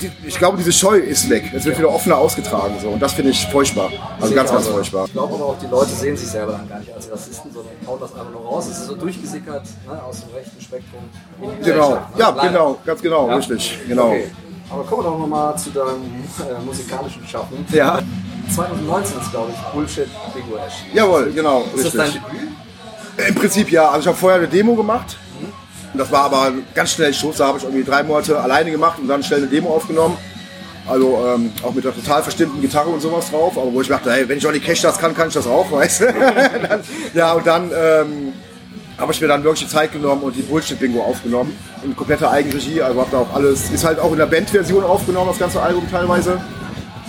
die- 0.00 0.10
ich 0.28 0.36
glaube, 0.38 0.56
diese 0.58 0.72
Scheu 0.72 0.98
ist 0.98 1.28
weg. 1.30 1.50
Es 1.54 1.64
wird 1.64 1.78
wieder 1.78 1.90
offener 1.90 2.18
ausgetragen 2.18 2.74
so 2.80 2.88
und 2.88 3.00
das 3.00 3.12
finde 3.12 3.30
ich 3.30 3.46
furchtbar. 3.48 3.90
Also 4.20 4.34
ganz, 4.34 4.50
ganz 4.50 4.66
furchtbar. 4.68 5.04
Ich 5.06 5.12
glaube 5.12 5.34
aber 5.34 5.44
auch, 5.46 5.58
die 5.58 5.66
Leute 5.66 5.90
sehen 5.90 6.16
sich 6.16 6.28
selber 6.28 6.52
dann 6.52 6.68
gar 6.68 6.78
nicht 6.80 6.92
als 6.92 7.10
Rassisten, 7.10 7.52
sondern 7.52 7.72
hauen 7.86 7.98
das 8.00 8.12
einfach 8.14 8.30
nur 8.32 8.42
raus. 8.42 8.66
Es 8.70 8.78
ist 8.78 8.86
so 8.86 8.96
durchgesickert 8.96 9.62
ne, 9.86 10.02
aus 10.02 10.20
dem 10.20 10.34
rechten 10.34 10.60
Spektrum. 10.60 11.00
Genau, 11.62 11.90
ne? 11.90 12.00
ja, 12.16 12.30
Leider. 12.30 12.48
genau, 12.48 12.78
ganz 12.84 13.02
genau, 13.02 13.28
Ja. 13.28 13.36
richtig, 13.36 13.78
genau. 13.88 14.08
Okay. 14.08 14.30
Aber 14.72 14.84
kommen 14.84 15.02
wir 15.04 15.10
doch 15.10 15.18
nochmal 15.18 15.58
zu 15.58 15.70
deinem 15.70 16.04
äh, 16.38 16.64
musikalischen 16.64 17.26
Schaffen. 17.26 17.64
Ja, 17.72 17.98
2019 18.54 19.20
ist, 19.20 19.30
glaube 19.32 19.50
ich, 19.52 19.60
Bullshit 19.72 20.08
Bingo 20.34 20.56
erschienen. 20.56 20.90
jawohl, 20.94 21.32
genau, 21.32 21.64
Ist 21.74 21.86
das 21.86 21.92
dein 21.94 22.02
richtig. 22.06 22.22
Debüt? 23.16 23.28
Im 23.28 23.34
Prinzip 23.34 23.70
ja. 23.72 23.88
Also 23.88 24.00
ich 24.00 24.06
habe 24.06 24.16
vorher 24.16 24.38
eine 24.38 24.48
Demo 24.48 24.74
gemacht. 24.74 25.16
Das 26.00 26.10
war 26.10 26.24
aber 26.24 26.52
ganz 26.74 26.92
schnell 26.92 27.12
Schuss. 27.12 27.36
Da 27.36 27.48
habe 27.48 27.58
ich 27.58 27.64
irgendwie 27.64 27.84
drei 27.84 28.02
Monate 28.02 28.40
alleine 28.40 28.70
gemacht 28.70 28.98
und 28.98 29.06
dann 29.06 29.22
schnell 29.22 29.40
eine 29.40 29.48
Demo 29.48 29.68
aufgenommen. 29.68 30.16
Also 30.88 31.22
ähm, 31.26 31.52
auch 31.62 31.74
mit 31.74 31.84
einer 31.84 31.94
total 31.94 32.22
verstimmten 32.22 32.58
Gitarre 32.62 32.88
und 32.88 33.02
sowas 33.02 33.28
drauf. 33.30 33.58
Aber 33.58 33.70
wo 33.70 33.82
ich 33.82 33.88
dachte, 33.88 34.10
hey, 34.10 34.26
wenn 34.26 34.38
Johnny 34.38 34.60
Cash 34.60 34.80
das 34.80 34.96
kann, 34.96 35.14
kann 35.14 35.28
ich 35.28 35.34
das 35.34 35.46
auch, 35.46 35.70
weißt 35.72 36.00
du? 36.00 36.06
ja, 37.12 37.34
und 37.34 37.46
dann 37.46 37.64
ähm, 37.64 38.32
habe 38.96 39.12
ich 39.12 39.20
mir 39.20 39.28
dann 39.28 39.44
wirklich 39.44 39.68
die 39.68 39.70
Zeit 39.70 39.92
genommen 39.92 40.22
und 40.22 40.34
die 40.34 40.40
Bullshit-Bingo 40.40 41.02
aufgenommen. 41.02 41.54
In 41.84 41.94
kompletter 41.94 42.30
Eigenregie. 42.30 42.80
Also 42.80 42.98
habe 42.98 43.10
da 43.10 43.18
auch 43.18 43.34
alles, 43.34 43.70
ist 43.70 43.84
halt 43.84 43.98
auch 43.98 44.12
in 44.12 44.18
der 44.18 44.26
Bandversion 44.26 44.82
aufgenommen, 44.82 45.28
das 45.28 45.38
ganze 45.38 45.60
Album 45.60 45.86
teilweise. 45.90 46.40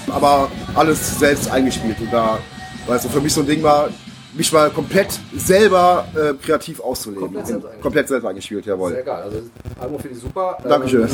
Aber 0.10 0.52
alles 0.76 1.18
selbst 1.18 1.50
eingespielt. 1.50 1.96
Und 2.02 2.12
da, 2.12 2.40
weil 2.88 2.98
es 2.98 3.06
für 3.06 3.22
mich 3.22 3.34
so 3.34 3.40
ein 3.40 3.48
Ding 3.48 3.64
war, 3.64 3.88
mich 4.34 4.52
mal 4.52 4.70
komplett 4.70 5.20
selber 5.36 6.08
äh, 6.16 6.34
kreativ 6.44 6.80
auszuleben. 6.80 7.24
Komplett 7.24 7.48
selbst 7.48 7.66
eingespielt. 7.66 7.82
komplett 7.82 8.08
selber 8.08 8.30
eingespielt, 8.30 8.66
jawohl. 8.66 8.92
Sehr 8.92 9.04
geil. 9.04 9.24
Also, 9.24 9.42
Album 9.80 10.00
finde 10.00 10.18
ich 10.18 10.24
super. 10.24 10.58
Dankeschön. 10.64 11.02
Ähm, 11.04 11.10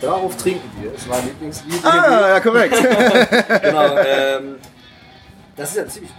darauf 0.00 0.36
trinken 0.36 0.70
wir. 0.80 0.94
ist 0.94 1.08
mein 1.08 1.24
Lieblingslied. 1.26 1.84
Ah, 1.84 2.28
ja, 2.30 2.40
korrekt. 2.40 2.74
genau. 3.62 3.96
Ähm, 4.04 4.56
das 5.56 5.70
ist 5.70 5.76
ja 5.76 5.86
ziemlich, 5.86 6.10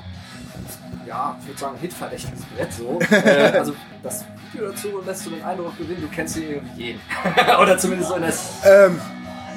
ja, 1.07 1.38
ich 1.41 1.48
würde 1.48 1.60
sagen, 1.60 1.77
hitverdächtiges 1.81 2.41
Brett 2.55 2.74
so. 2.74 3.00
Äh, 3.15 3.57
also 3.57 3.74
das 4.03 4.24
Video 4.51 4.69
dazu 4.69 5.01
lässt 5.05 5.25
du 5.25 5.31
den 5.31 5.43
Eindruck 5.43 5.77
gewinnen, 5.77 6.01
du 6.01 6.15
kennst 6.15 6.38
hier 6.38 6.50
irgendwie 6.50 6.83
jeden. 6.83 7.01
Oder 7.62 7.77
zumindest 7.77 8.10
so 8.10 8.15
in 8.15 8.22
der. 8.22 8.33
ähm, 8.65 9.01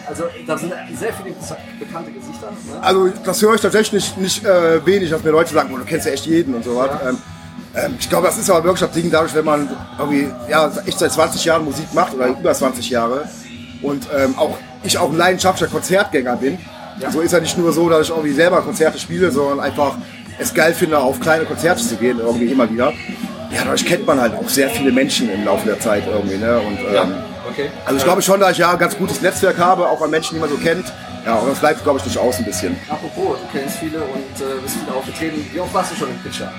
Also 0.08 0.24
da 0.46 0.56
sind 0.56 0.72
sehr 0.94 1.12
viele 1.12 1.34
bekannte 1.78 2.12
Gesichter. 2.12 2.50
Ne? 2.50 2.80
also 2.80 3.08
das 3.24 3.42
höre 3.42 3.54
ich 3.54 3.60
tatsächlich 3.60 4.16
nicht 4.16 4.44
äh, 4.44 4.84
wenig, 4.86 5.10
dass 5.10 5.22
mir 5.24 5.30
Leute 5.30 5.52
sagen, 5.52 5.70
oh, 5.74 5.78
du 5.78 5.84
kennst 5.84 6.06
ja 6.06 6.12
echt 6.12 6.26
jeden 6.26 6.54
und 6.54 6.64
so 6.64 6.76
was. 6.76 6.86
Ja. 6.86 7.08
Ähm, 7.10 7.18
ähm, 7.74 7.96
ich 7.98 8.08
glaube, 8.08 8.26
das 8.26 8.38
ist 8.38 8.48
aber 8.48 8.64
wirklich 8.64 8.80
das 8.80 8.92
Ding 8.92 9.10
dadurch, 9.10 9.34
wenn 9.34 9.44
man 9.44 9.68
irgendwie 9.98 10.28
ja, 10.48 10.70
echt 10.86 10.98
seit 10.98 11.12
20 11.12 11.44
Jahren 11.44 11.64
Musik 11.64 11.92
macht 11.92 12.14
oder 12.14 12.28
über 12.28 12.54
20 12.54 12.88
Jahre 12.90 13.28
und 13.82 14.06
ähm, 14.16 14.38
auch 14.38 14.56
ich 14.82 14.96
auch 14.98 15.10
ein 15.10 15.16
leidenschaftlicher 15.16 15.70
Konzertgänger 15.70 16.36
bin. 16.36 16.58
Ja. 17.00 17.10
So 17.10 17.20
ist 17.20 17.32
ja 17.32 17.40
nicht 17.40 17.58
nur 17.58 17.72
so, 17.72 17.88
dass 17.90 18.02
ich 18.02 18.10
irgendwie 18.10 18.32
selber 18.32 18.62
Konzerte 18.62 18.98
spiele, 18.98 19.30
sondern 19.30 19.60
einfach 19.60 19.96
es 20.38 20.54
geil 20.54 20.72
finde, 20.74 20.98
auf 20.98 21.20
kleine 21.20 21.44
Konzerte 21.44 21.82
zu 21.82 21.96
gehen, 21.96 22.18
irgendwie 22.20 22.46
immer 22.46 22.70
wieder. 22.70 22.92
Ja, 23.52 23.62
dadurch 23.64 23.84
kennt 23.84 24.06
man 24.06 24.20
halt 24.20 24.34
auch 24.34 24.48
sehr 24.48 24.68
viele 24.70 24.92
Menschen 24.92 25.30
im 25.30 25.44
Laufe 25.44 25.66
der 25.66 25.80
Zeit 25.80 26.04
irgendwie. 26.06 26.36
Ne? 26.36 26.58
Und, 26.58 26.78
ähm, 26.78 26.94
Ja, 26.94 27.08
okay. 27.56 27.70
Also 27.84 27.98
ich 27.98 28.04
glaube 28.04 28.22
schon, 28.22 28.40
dass 28.40 28.52
ich 28.52 28.58
ja 28.58 28.70
ein 28.72 28.78
ganz 28.78 28.96
gutes 28.96 29.20
Netzwerk 29.20 29.58
habe, 29.58 29.88
auch 29.88 30.00
an 30.02 30.10
Menschen, 30.10 30.34
die 30.34 30.40
man 30.40 30.50
so 30.50 30.56
kennt. 30.56 30.92
Ja, 31.24 31.36
und 31.36 31.50
das 31.50 31.58
bleibt, 31.58 31.82
glaube 31.82 31.98
ich, 31.98 32.04
nicht 32.04 32.18
aus 32.18 32.38
ein 32.38 32.44
bisschen. 32.44 32.76
Apropos, 32.88 33.38
du 33.40 33.58
kennst 33.58 33.78
viele 33.78 33.98
und 33.98 34.40
äh, 34.40 34.60
bist 34.62 34.76
viele 34.76 34.96
aufgetreten. 34.96 35.44
Wie 35.52 35.58
oft 35.60 35.74
warst 35.74 35.92
du 35.92 35.96
schon 35.96 36.08
im 36.10 36.18
Pitcher? 36.18 36.52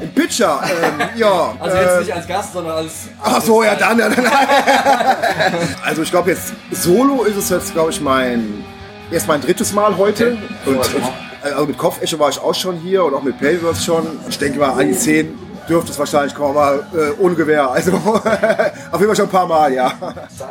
Im 0.00 0.10
Pitcher, 0.10 0.60
ähm, 0.62 1.08
ja. 1.16 1.54
Also 1.58 1.76
jetzt 1.76 1.94
äh, 1.96 2.00
nicht 2.00 2.12
als 2.12 2.26
Gast, 2.26 2.52
sondern 2.52 2.76
als. 2.76 2.92
Ach 3.22 3.40
so, 3.40 3.62
ja 3.62 3.74
dann. 3.76 3.98
Ja, 3.98 4.08
dann. 4.10 4.26
also 5.84 6.02
ich 6.02 6.10
glaube 6.10 6.30
jetzt 6.30 6.52
solo 6.72 7.22
ist 7.24 7.36
es 7.36 7.48
jetzt 7.48 7.72
glaube 7.72 7.90
ich 7.92 8.00
mein 8.00 8.64
erst 9.10 9.28
mein 9.28 9.40
drittes 9.40 9.72
Mal 9.72 9.96
heute 9.96 10.36
Okay. 10.66 10.76
und 10.76 11.12
also 11.42 11.66
mit 11.66 11.78
Kopfecho 11.78 12.18
war 12.18 12.30
ich 12.30 12.40
auch 12.40 12.54
schon 12.54 12.76
hier 12.76 13.04
und 13.04 13.14
auch 13.14 13.22
mit 13.22 13.38
Pavers 13.38 13.84
schon. 13.84 14.06
Ich 14.28 14.38
denke 14.38 14.58
mal 14.58 14.70
an 14.70 14.88
die 14.88 14.98
zehn 14.98 15.38
dürfte 15.68 15.92
es 15.92 15.98
wahrscheinlich 15.98 16.34
kommen, 16.34 16.56
aber 16.56 16.86
äh, 16.94 17.12
ohne 17.18 17.34
Gewehr. 17.34 17.70
Also 17.70 17.92
auf 17.94 18.02
jeden 18.02 19.06
Fall 19.06 19.16
schon 19.16 19.26
ein 19.26 19.30
paar 19.30 19.46
Mal, 19.46 19.72
ja. 19.72 19.92
Sein 20.28 20.48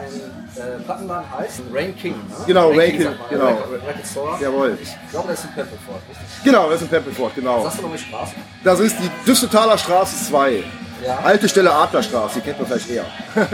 äh, 0.56 0.84
Plattenladen 0.84 1.26
heißt 1.38 1.62
Rain 1.74 1.96
King. 1.96 2.14
Ne? 2.14 2.36
Genau, 2.48 2.70
Rain 2.72 2.92
King, 2.92 3.04
sagt 3.04 3.20
man, 3.20 3.30
genau. 3.30 3.48
Record 3.48 4.08
Store. 4.10 4.38
Jawohl. 4.42 4.78
Ich 4.82 4.96
glaube, 5.12 5.30
das 5.30 5.40
ist 5.40 5.46
in 5.46 5.52
Pepperford, 5.52 6.02
richtig? 6.10 6.44
Genau, 6.44 6.66
das 6.70 6.76
ist 6.76 6.82
in 6.84 6.88
Pempelfort, 6.90 7.32
genau. 7.36 7.64
Sagst 7.64 7.78
du 7.80 7.82
noch 7.84 7.90
mal 7.90 7.98
Straße? 7.98 8.34
Das 8.64 8.80
ist 8.80 8.96
die 9.00 9.10
Düssetaler 9.26 9.78
Straße 9.78 10.26
2. 10.26 10.64
Ja. 11.06 11.20
Alte 11.24 11.50
Stelle 11.50 11.74
Adlerstraße, 11.74 12.40
die 12.40 12.42
kennt 12.42 12.60
man 12.60 12.68
vielleicht 12.68 12.90
eher. 12.90 13.06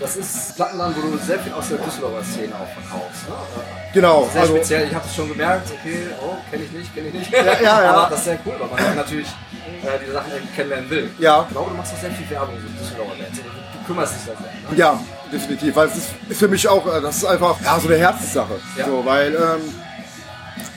Das 0.00 0.16
ist 0.16 0.50
ein 0.50 0.54
Plattenladen, 0.56 0.96
wo 0.96 1.16
du 1.16 1.18
sehr 1.18 1.38
viel 1.38 1.52
aus 1.52 1.68
der 1.68 1.78
Düsseldorfer 1.78 2.24
Szene 2.24 2.52
auch 2.56 2.66
verkaufst. 2.66 3.28
Ne? 3.28 3.34
Genau, 3.94 4.28
Sehr 4.32 4.40
also 4.42 4.56
speziell, 4.56 4.88
ich 4.88 4.94
habe 4.96 5.06
es 5.06 5.14
schon 5.14 5.28
gemerkt, 5.28 5.70
okay, 5.70 6.08
oh, 6.20 6.34
kenne 6.50 6.64
ich 6.64 6.72
nicht, 6.72 6.92
kenne 6.92 7.08
ich 7.08 7.14
nicht. 7.14 7.32
ja, 7.32 7.62
ja. 7.62 7.94
Aber 7.94 8.10
das 8.10 8.18
ist 8.18 8.24
sehr 8.24 8.38
cool, 8.44 8.54
weil 8.58 8.84
man 8.84 8.96
natürlich 8.96 9.28
äh, 9.28 9.98
diese 10.00 10.12
Sachen 10.12 10.32
kennenlernen 10.56 10.90
will. 10.90 11.10
Ja. 11.20 11.44
Ich 11.46 11.52
glaube, 11.52 11.70
du 11.70 11.76
machst 11.76 11.94
auch 11.94 12.00
sehr 12.00 12.10
viel 12.10 12.28
Werbung 12.30 12.56
für 12.56 12.82
Düsseldorfer 12.82 13.14
Bands. 13.16 13.38
Du, 13.38 13.44
du 13.44 13.86
kümmerst 13.86 14.14
dich 14.14 14.22
da 14.26 14.42
sehr. 14.42 14.70
Ne? 14.70 14.76
Ja, 14.76 15.00
definitiv. 15.32 15.76
Weil 15.76 15.86
es 15.86 15.96
ist, 15.96 16.08
ist 16.28 16.38
für 16.40 16.48
mich 16.48 16.66
auch, 16.66 16.84
äh, 16.84 17.00
das 17.00 17.18
ist 17.18 17.24
einfach 17.24 17.60
ja, 17.62 17.78
so 17.78 17.86
eine 17.86 17.96
Herzenssache. 17.98 18.54
Ja. 18.76 18.86
So, 18.86 19.04
weil 19.04 19.34
ähm, 19.34 19.74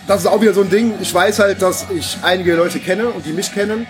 das 0.08 0.22
ist 0.22 0.28
auch 0.28 0.40
wieder 0.40 0.54
so 0.54 0.62
ein 0.62 0.70
Ding. 0.70 0.94
Ich 1.02 1.12
weiß 1.12 1.40
halt, 1.40 1.64
dass 1.64 1.88
ich 1.90 2.20
einige 2.22 2.54
Leute 2.54 2.80
kenne 2.80 3.08
und 3.08 3.26
die 3.26 3.34
mich 3.34 3.52
kennen. 3.52 3.88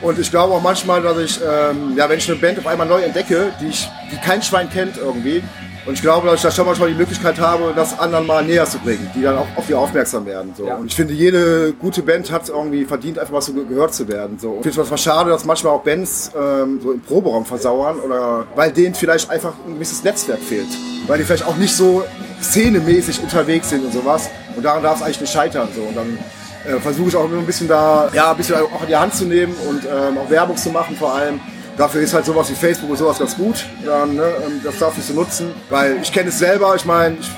Und 0.00 0.18
ich 0.18 0.30
glaube 0.30 0.54
auch 0.54 0.62
manchmal, 0.62 1.02
dass 1.02 1.18
ich, 1.18 1.40
ähm, 1.40 1.94
ja, 1.96 2.08
wenn 2.08 2.18
ich 2.18 2.30
eine 2.30 2.38
Band 2.38 2.58
auf 2.58 2.66
einmal 2.66 2.86
neu 2.86 3.00
entdecke, 3.02 3.52
die, 3.60 3.66
ich, 3.68 3.88
die 4.12 4.16
kein 4.16 4.42
Schwein 4.42 4.70
kennt 4.70 4.96
irgendwie. 4.96 5.42
Und 5.86 5.94
ich 5.94 6.02
glaube, 6.02 6.26
dass 6.26 6.36
ich 6.36 6.42
da 6.42 6.50
schon 6.50 6.66
manchmal 6.66 6.90
die 6.90 6.94
Möglichkeit 6.94 7.40
habe, 7.40 7.72
das 7.74 7.98
anderen 7.98 8.26
mal 8.26 8.44
näher 8.44 8.66
zu 8.66 8.78
bringen, 8.78 9.10
die 9.14 9.22
dann 9.22 9.38
auch 9.38 9.46
auf 9.56 9.66
die 9.66 9.74
aufmerksam 9.74 10.26
werden. 10.26 10.52
So. 10.54 10.66
Ja. 10.66 10.74
Und 10.76 10.86
ich 10.88 10.94
finde, 10.94 11.14
jede 11.14 11.72
gute 11.72 12.02
Band 12.02 12.30
hat 12.30 12.48
irgendwie 12.48 12.84
verdient, 12.84 13.18
einfach 13.18 13.32
mal 13.32 13.40
so 13.40 13.54
ge- 13.54 13.64
gehört 13.64 13.94
zu 13.94 14.06
werden. 14.06 14.38
So. 14.38 14.50
Und 14.50 14.66
ich 14.66 14.74
finde 14.74 14.94
es 14.94 15.00
schade, 15.00 15.30
dass 15.30 15.46
manchmal 15.46 15.72
auch 15.72 15.82
Bands 15.82 16.30
ähm, 16.38 16.78
so 16.82 16.92
im 16.92 17.00
Proberaum 17.00 17.46
versauern 17.46 18.00
oder 18.00 18.46
weil 18.54 18.70
denen 18.70 18.94
vielleicht 18.94 19.30
einfach 19.30 19.54
ein 19.66 19.74
gewisses 19.74 20.04
Netzwerk 20.04 20.40
fehlt. 20.40 20.68
Weil 21.06 21.18
die 21.18 21.24
vielleicht 21.24 21.46
auch 21.46 21.56
nicht 21.56 21.74
so 21.74 22.04
szenemäßig 22.42 23.22
unterwegs 23.22 23.70
sind 23.70 23.84
und 23.84 23.92
sowas. 23.92 24.28
Und 24.56 24.62
daran 24.64 24.82
darf 24.82 24.96
es 24.98 25.02
eigentlich 25.02 25.22
nicht 25.22 25.32
scheitern. 25.32 25.68
So. 25.74 25.80
Und 25.82 25.96
dann 25.96 26.18
äh, 26.68 26.78
versuche 26.80 27.08
ich 27.08 27.16
auch 27.16 27.24
immer 27.24 27.38
ein 27.38 27.46
bisschen 27.46 27.68
da, 27.68 28.10
ja, 28.12 28.30
ein 28.30 28.36
bisschen 28.36 28.56
auch 28.56 28.82
in 28.82 28.88
die 28.88 28.96
Hand 28.96 29.14
zu 29.14 29.24
nehmen 29.24 29.54
und 29.68 29.84
ähm, 29.84 30.18
auch 30.18 30.30
Werbung 30.30 30.56
zu 30.56 30.70
machen 30.70 30.96
vor 30.96 31.14
allem. 31.14 31.40
Dafür 31.76 32.00
ist 32.02 32.12
halt 32.12 32.24
sowas 32.24 32.50
wie 32.50 32.54
Facebook 32.54 32.90
und 32.90 32.96
sowas 32.96 33.18
ganz 33.18 33.36
gut, 33.36 33.64
dann, 33.86 34.16
ne, 34.16 34.24
ähm, 34.44 34.60
das 34.64 34.78
dafür 34.78 35.02
zu 35.02 35.14
nutzen. 35.14 35.52
Weil 35.70 35.98
ich 36.02 36.12
kenne 36.12 36.28
es 36.28 36.38
selber, 36.38 36.74
ich 36.74 36.84
meine, 36.84 37.16
ich 37.20 37.30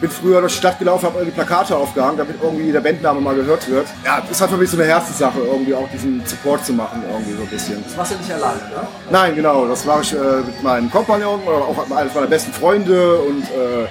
bin 0.00 0.10
früher 0.10 0.40
durch 0.40 0.52
die 0.52 0.58
Stadt 0.58 0.78
gelaufen, 0.78 1.06
habe 1.06 1.18
irgendwie 1.18 1.34
Plakate 1.34 1.74
aufgehangen, 1.74 2.18
damit 2.18 2.36
irgendwie 2.40 2.70
der 2.70 2.80
Bandname 2.80 3.20
mal 3.20 3.34
gehört 3.34 3.68
wird. 3.68 3.86
Ja, 4.04 4.20
das 4.20 4.32
ist 4.32 4.40
halt 4.40 4.50
für 4.52 4.56
mich 4.56 4.70
so 4.70 4.76
eine 4.76 4.86
Herzenssache, 4.86 5.40
irgendwie 5.40 5.74
auch 5.74 5.88
diesen 5.90 6.24
Support 6.24 6.64
zu 6.64 6.72
machen, 6.72 7.02
irgendwie 7.10 7.32
so 7.32 7.42
ein 7.42 7.48
bisschen. 7.48 7.82
Das 7.82 7.96
machst 7.96 8.12
du 8.12 8.16
nicht 8.16 8.30
alleine, 8.30 8.60
ne? 8.60 8.86
Nein, 9.10 9.34
genau, 9.34 9.66
das 9.66 9.84
mache 9.84 10.02
ich 10.02 10.12
äh, 10.12 10.16
mit 10.46 10.62
meinem 10.62 10.90
Kompagnon 10.90 11.40
oder 11.42 11.56
auch 11.56 11.88
mit 11.88 11.96
einem 11.96 12.10
meiner 12.14 12.26
besten 12.26 12.52
Freunde 12.52 13.18
und 13.22 13.42
äh, 13.44 13.88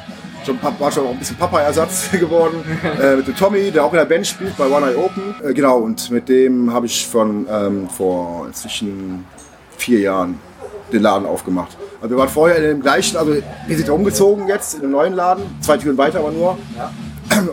schon 0.47 0.59
war 0.79 0.91
schon 0.91 1.05
auch 1.05 1.11
ein 1.11 1.19
bisschen 1.19 1.37
Papa-Ersatz 1.37 2.11
geworden. 2.19 2.63
äh, 3.01 3.15
mit 3.17 3.27
dem 3.27 3.35
Tommy, 3.35 3.71
der 3.71 3.83
auch 3.83 3.91
in 3.91 3.99
der 3.99 4.05
Band 4.05 4.25
spielt 4.25 4.57
bei 4.57 4.67
One 4.67 4.91
Eye 4.91 4.95
Open. 4.95 5.35
Äh, 5.43 5.53
genau, 5.53 5.77
und 5.79 6.09
mit 6.09 6.29
dem 6.29 6.73
habe 6.73 6.85
ich 6.85 7.05
von 7.05 7.45
ähm, 7.49 7.89
vor 7.89 8.47
inzwischen 8.47 9.25
vier 9.77 9.99
Jahren 9.99 10.39
den 10.91 11.01
Laden 11.01 11.27
aufgemacht. 11.27 11.77
Also 12.01 12.15
wir 12.15 12.19
waren 12.19 12.29
vorher 12.29 12.57
in 12.57 12.63
dem 12.63 12.81
gleichen, 12.81 13.17
also 13.17 13.33
wir 13.33 13.75
sind 13.75 13.87
ja 13.87 13.93
umgezogen 13.93 14.47
jetzt 14.47 14.75
in 14.75 14.83
einem 14.83 14.91
neuen 14.91 15.13
Laden, 15.13 15.43
zwei 15.61 15.77
Türen 15.77 15.97
weiter 15.97 16.19
aber 16.19 16.31
nur. 16.31 16.57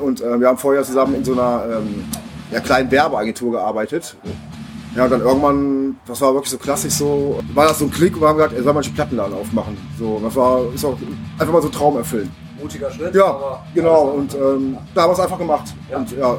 Und 0.02 0.20
äh, 0.20 0.38
wir 0.38 0.46
haben 0.46 0.58
vorher 0.58 0.84
zusammen 0.84 1.16
in 1.16 1.24
so 1.24 1.32
einer 1.32 1.64
ähm, 1.78 2.04
ja, 2.52 2.60
kleinen 2.60 2.90
Werbeagentur 2.90 3.52
gearbeitet. 3.52 4.16
Ja, 4.94 5.04
und 5.04 5.10
dann 5.10 5.22
irgendwann, 5.22 5.96
das 6.06 6.20
war 6.20 6.32
wirklich 6.34 6.50
so 6.50 6.58
klassisch 6.58 6.92
so, 6.92 7.40
war 7.52 7.66
das 7.66 7.80
so 7.80 7.86
ein 7.86 7.90
Klick 7.90 8.14
und 8.14 8.20
wir 8.20 8.28
haben 8.28 8.36
gesagt, 8.36 8.54
ey, 8.54 8.62
soll 8.62 8.72
man 8.72 8.84
einen 8.84 8.94
Plattenladen 8.94 9.34
aufmachen. 9.34 9.76
So, 9.98 10.20
das 10.22 10.36
war 10.36 10.72
ist 10.72 10.84
auch 10.84 10.96
einfach 11.36 11.52
mal 11.52 11.62
so 11.62 11.68
ein 11.68 11.72
Traum 11.72 11.96
erfüllen. 11.96 12.30
Mutiger 12.64 12.90
Schritt, 12.90 13.14
Ja, 13.14 13.61
genau. 13.75 14.02
Und 14.04 14.35
ähm, 14.35 14.78
da 14.94 15.02
haben 15.02 15.11
wir 15.11 15.12
es 15.12 15.21
einfach 15.21 15.38
gemacht. 15.38 15.75
Ja. 15.90 15.99
Und 15.99 16.11
ja, 16.12 16.38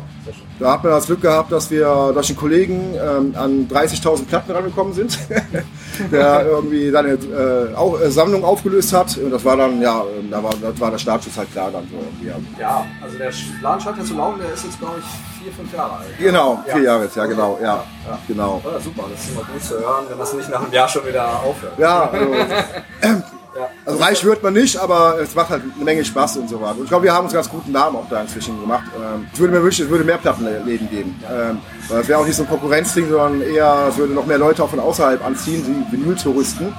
da 0.60 0.72
hat 0.72 0.84
man 0.84 0.94
das 0.94 1.06
Glück 1.06 1.22
gehabt, 1.22 1.52
dass 1.52 1.70
wir 1.70 2.12
durch 2.14 2.30
einen 2.30 2.38
Kollegen 2.38 2.96
ähm, 2.96 3.36
an 3.38 3.68
30.000 3.68 4.26
Platten 4.26 4.52
rangekommen 4.52 4.94
sind, 4.94 5.20
der 6.12 6.46
irgendwie 6.48 6.90
seine 6.90 7.10
äh, 7.14 7.76
auch, 7.76 8.02
äh, 8.02 8.10
Sammlung 8.10 8.44
aufgelöst 8.44 8.92
hat. 8.92 9.18
Und 9.18 9.30
das 9.30 9.46
war 9.46 9.56
dann, 9.56 9.80
ja, 9.82 10.04
ähm, 10.18 10.32
da 10.32 10.42
war, 10.42 10.52
das 10.60 10.80
war 10.80 10.90
der 10.92 10.98
Startschuss 10.98 11.38
halt 11.38 11.52
klar 11.52 11.70
dann 11.72 11.88
so. 11.92 12.26
Ja. 12.28 12.36
Ja, 12.60 12.86
also 13.04 13.18
der 13.20 13.32
Laden 13.62 13.82
scheint 13.82 13.98
ja 14.00 14.04
zu 14.04 14.16
laufen, 14.16 14.40
der 14.42 14.54
ist 14.54 14.64
jetzt, 14.66 14.80
glaube 14.80 14.96
ich, 15.00 15.44
vier, 15.44 15.54
fünf 15.54 15.74
Jahre 15.74 15.98
alt. 15.98 16.08
Genau, 16.18 16.60
vier 16.66 16.78
Ja. 16.78 16.84
Jahre 16.84 17.04
jetzt, 17.04 17.16
ja 17.16 17.26
genau, 17.28 17.60
ja, 17.62 17.84
genau. 18.28 18.62
Super, 18.84 19.04
das 19.12 19.26
ist 19.26 19.32
immer 19.34 19.44
gut 19.44 19.64
zu 19.64 19.76
hören, 19.80 20.06
wenn 20.10 20.18
das 20.18 20.34
nicht 20.34 20.50
nach 20.50 20.64
einem 20.64 20.74
Jahr 20.74 20.88
schon 20.90 21.06
wieder 21.06 21.28
aufhört. 21.44 21.78
Ja, 21.78 22.10
also, 22.10 22.26
Ja. 23.56 23.70
also 23.86 24.04
reich 24.04 24.24
wird 24.26 24.44
man 24.44 24.54
nicht, 24.54 24.76
aber 24.78 25.18
es 25.22 25.34
macht 25.34 25.50
halt 25.50 25.64
eine 25.76 25.84
Menge 25.84 26.04
Spaß 26.04 26.38
und 26.38 26.50
so 26.50 26.60
weiter. 26.60 26.78
Und 26.78 26.84
ich 26.84 26.90
glaube, 26.90 27.06
wir 27.06 27.14
haben 27.14 27.24
uns 27.26 27.34
einen 27.34 27.42
ganz 27.44 27.50
guten 27.50 27.72
Namen 27.72 27.96
auch 27.96 28.10
da 28.10 28.22
inzwischen 28.22 28.60
gemacht. 28.60 28.84
Ähm, 28.98 29.28
Ich 29.34 29.40
würde 29.40 29.54
mir 29.54 29.64
wünschen, 29.64 29.86
es 29.86 29.90
würde 29.92 30.04
mehr 30.04 30.18
Plattenläden 30.18 30.90
geben. 30.90 31.16
Ähm, 31.32 31.60
weil 31.88 32.02
Es 32.02 32.08
wäre 32.10 32.20
auch 32.20 32.26
nicht 32.26 32.36
so 32.36 32.44
ein 32.44 32.50
Konkurrenzding, 32.50 33.08
sondern 33.10 33.42
eher, 33.42 33.88
es 33.90 33.98
würde 33.98 34.14
noch 34.14 34.26
mehr 34.26 34.38
Leute 34.38 34.62
auch 34.64 34.70
von 34.70 34.80
außerhalb 34.82 35.24
anziehen, 35.26 35.64
die 35.66 35.98
Vinyl-Touristen. 35.98 36.74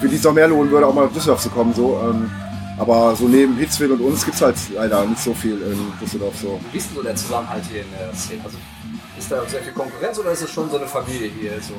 Für 0.00 0.08
die 0.08 0.16
es 0.16 0.22
noch 0.24 0.32
mehr 0.32 0.48
lohnen 0.48 0.70
würde, 0.70 0.86
auch 0.86 0.94
mal 0.94 1.04
nach 1.06 1.12
Düsseldorf 1.12 1.42
zu 1.42 1.50
kommen. 1.50 1.74
So. 1.74 2.00
ähm, 2.02 2.30
Aber 2.78 3.14
so 3.14 3.28
neben 3.28 3.56
Hitzville 3.58 3.92
und 3.94 4.00
uns 4.00 4.24
gibt 4.24 4.36
es 4.36 4.42
halt 4.42 4.56
leider 4.74 5.04
nicht 5.04 5.22
so 5.22 5.34
viel 5.34 5.60
in 5.60 5.92
Düsseldorf. 6.00 6.34
So. 6.40 6.58
Wie 6.72 6.78
ist 6.78 6.88
denn 6.88 6.96
so 6.96 7.02
der 7.02 7.14
Zusammenhalt 7.14 7.62
hier 7.70 7.82
in 7.82 7.86
der 7.98 8.14
Szene? 8.14 8.40
Also, 8.44 8.56
ist 9.18 9.30
da 9.30 9.36
sehr 9.46 9.62
viel 9.62 9.72
Konkurrenz 9.72 10.18
oder 10.18 10.30
ist 10.32 10.42
es 10.42 10.50
schon 10.50 10.68
so 10.70 10.78
eine 10.78 10.86
Familie 10.86 11.30
hier? 11.38 11.52
So, 11.60 11.74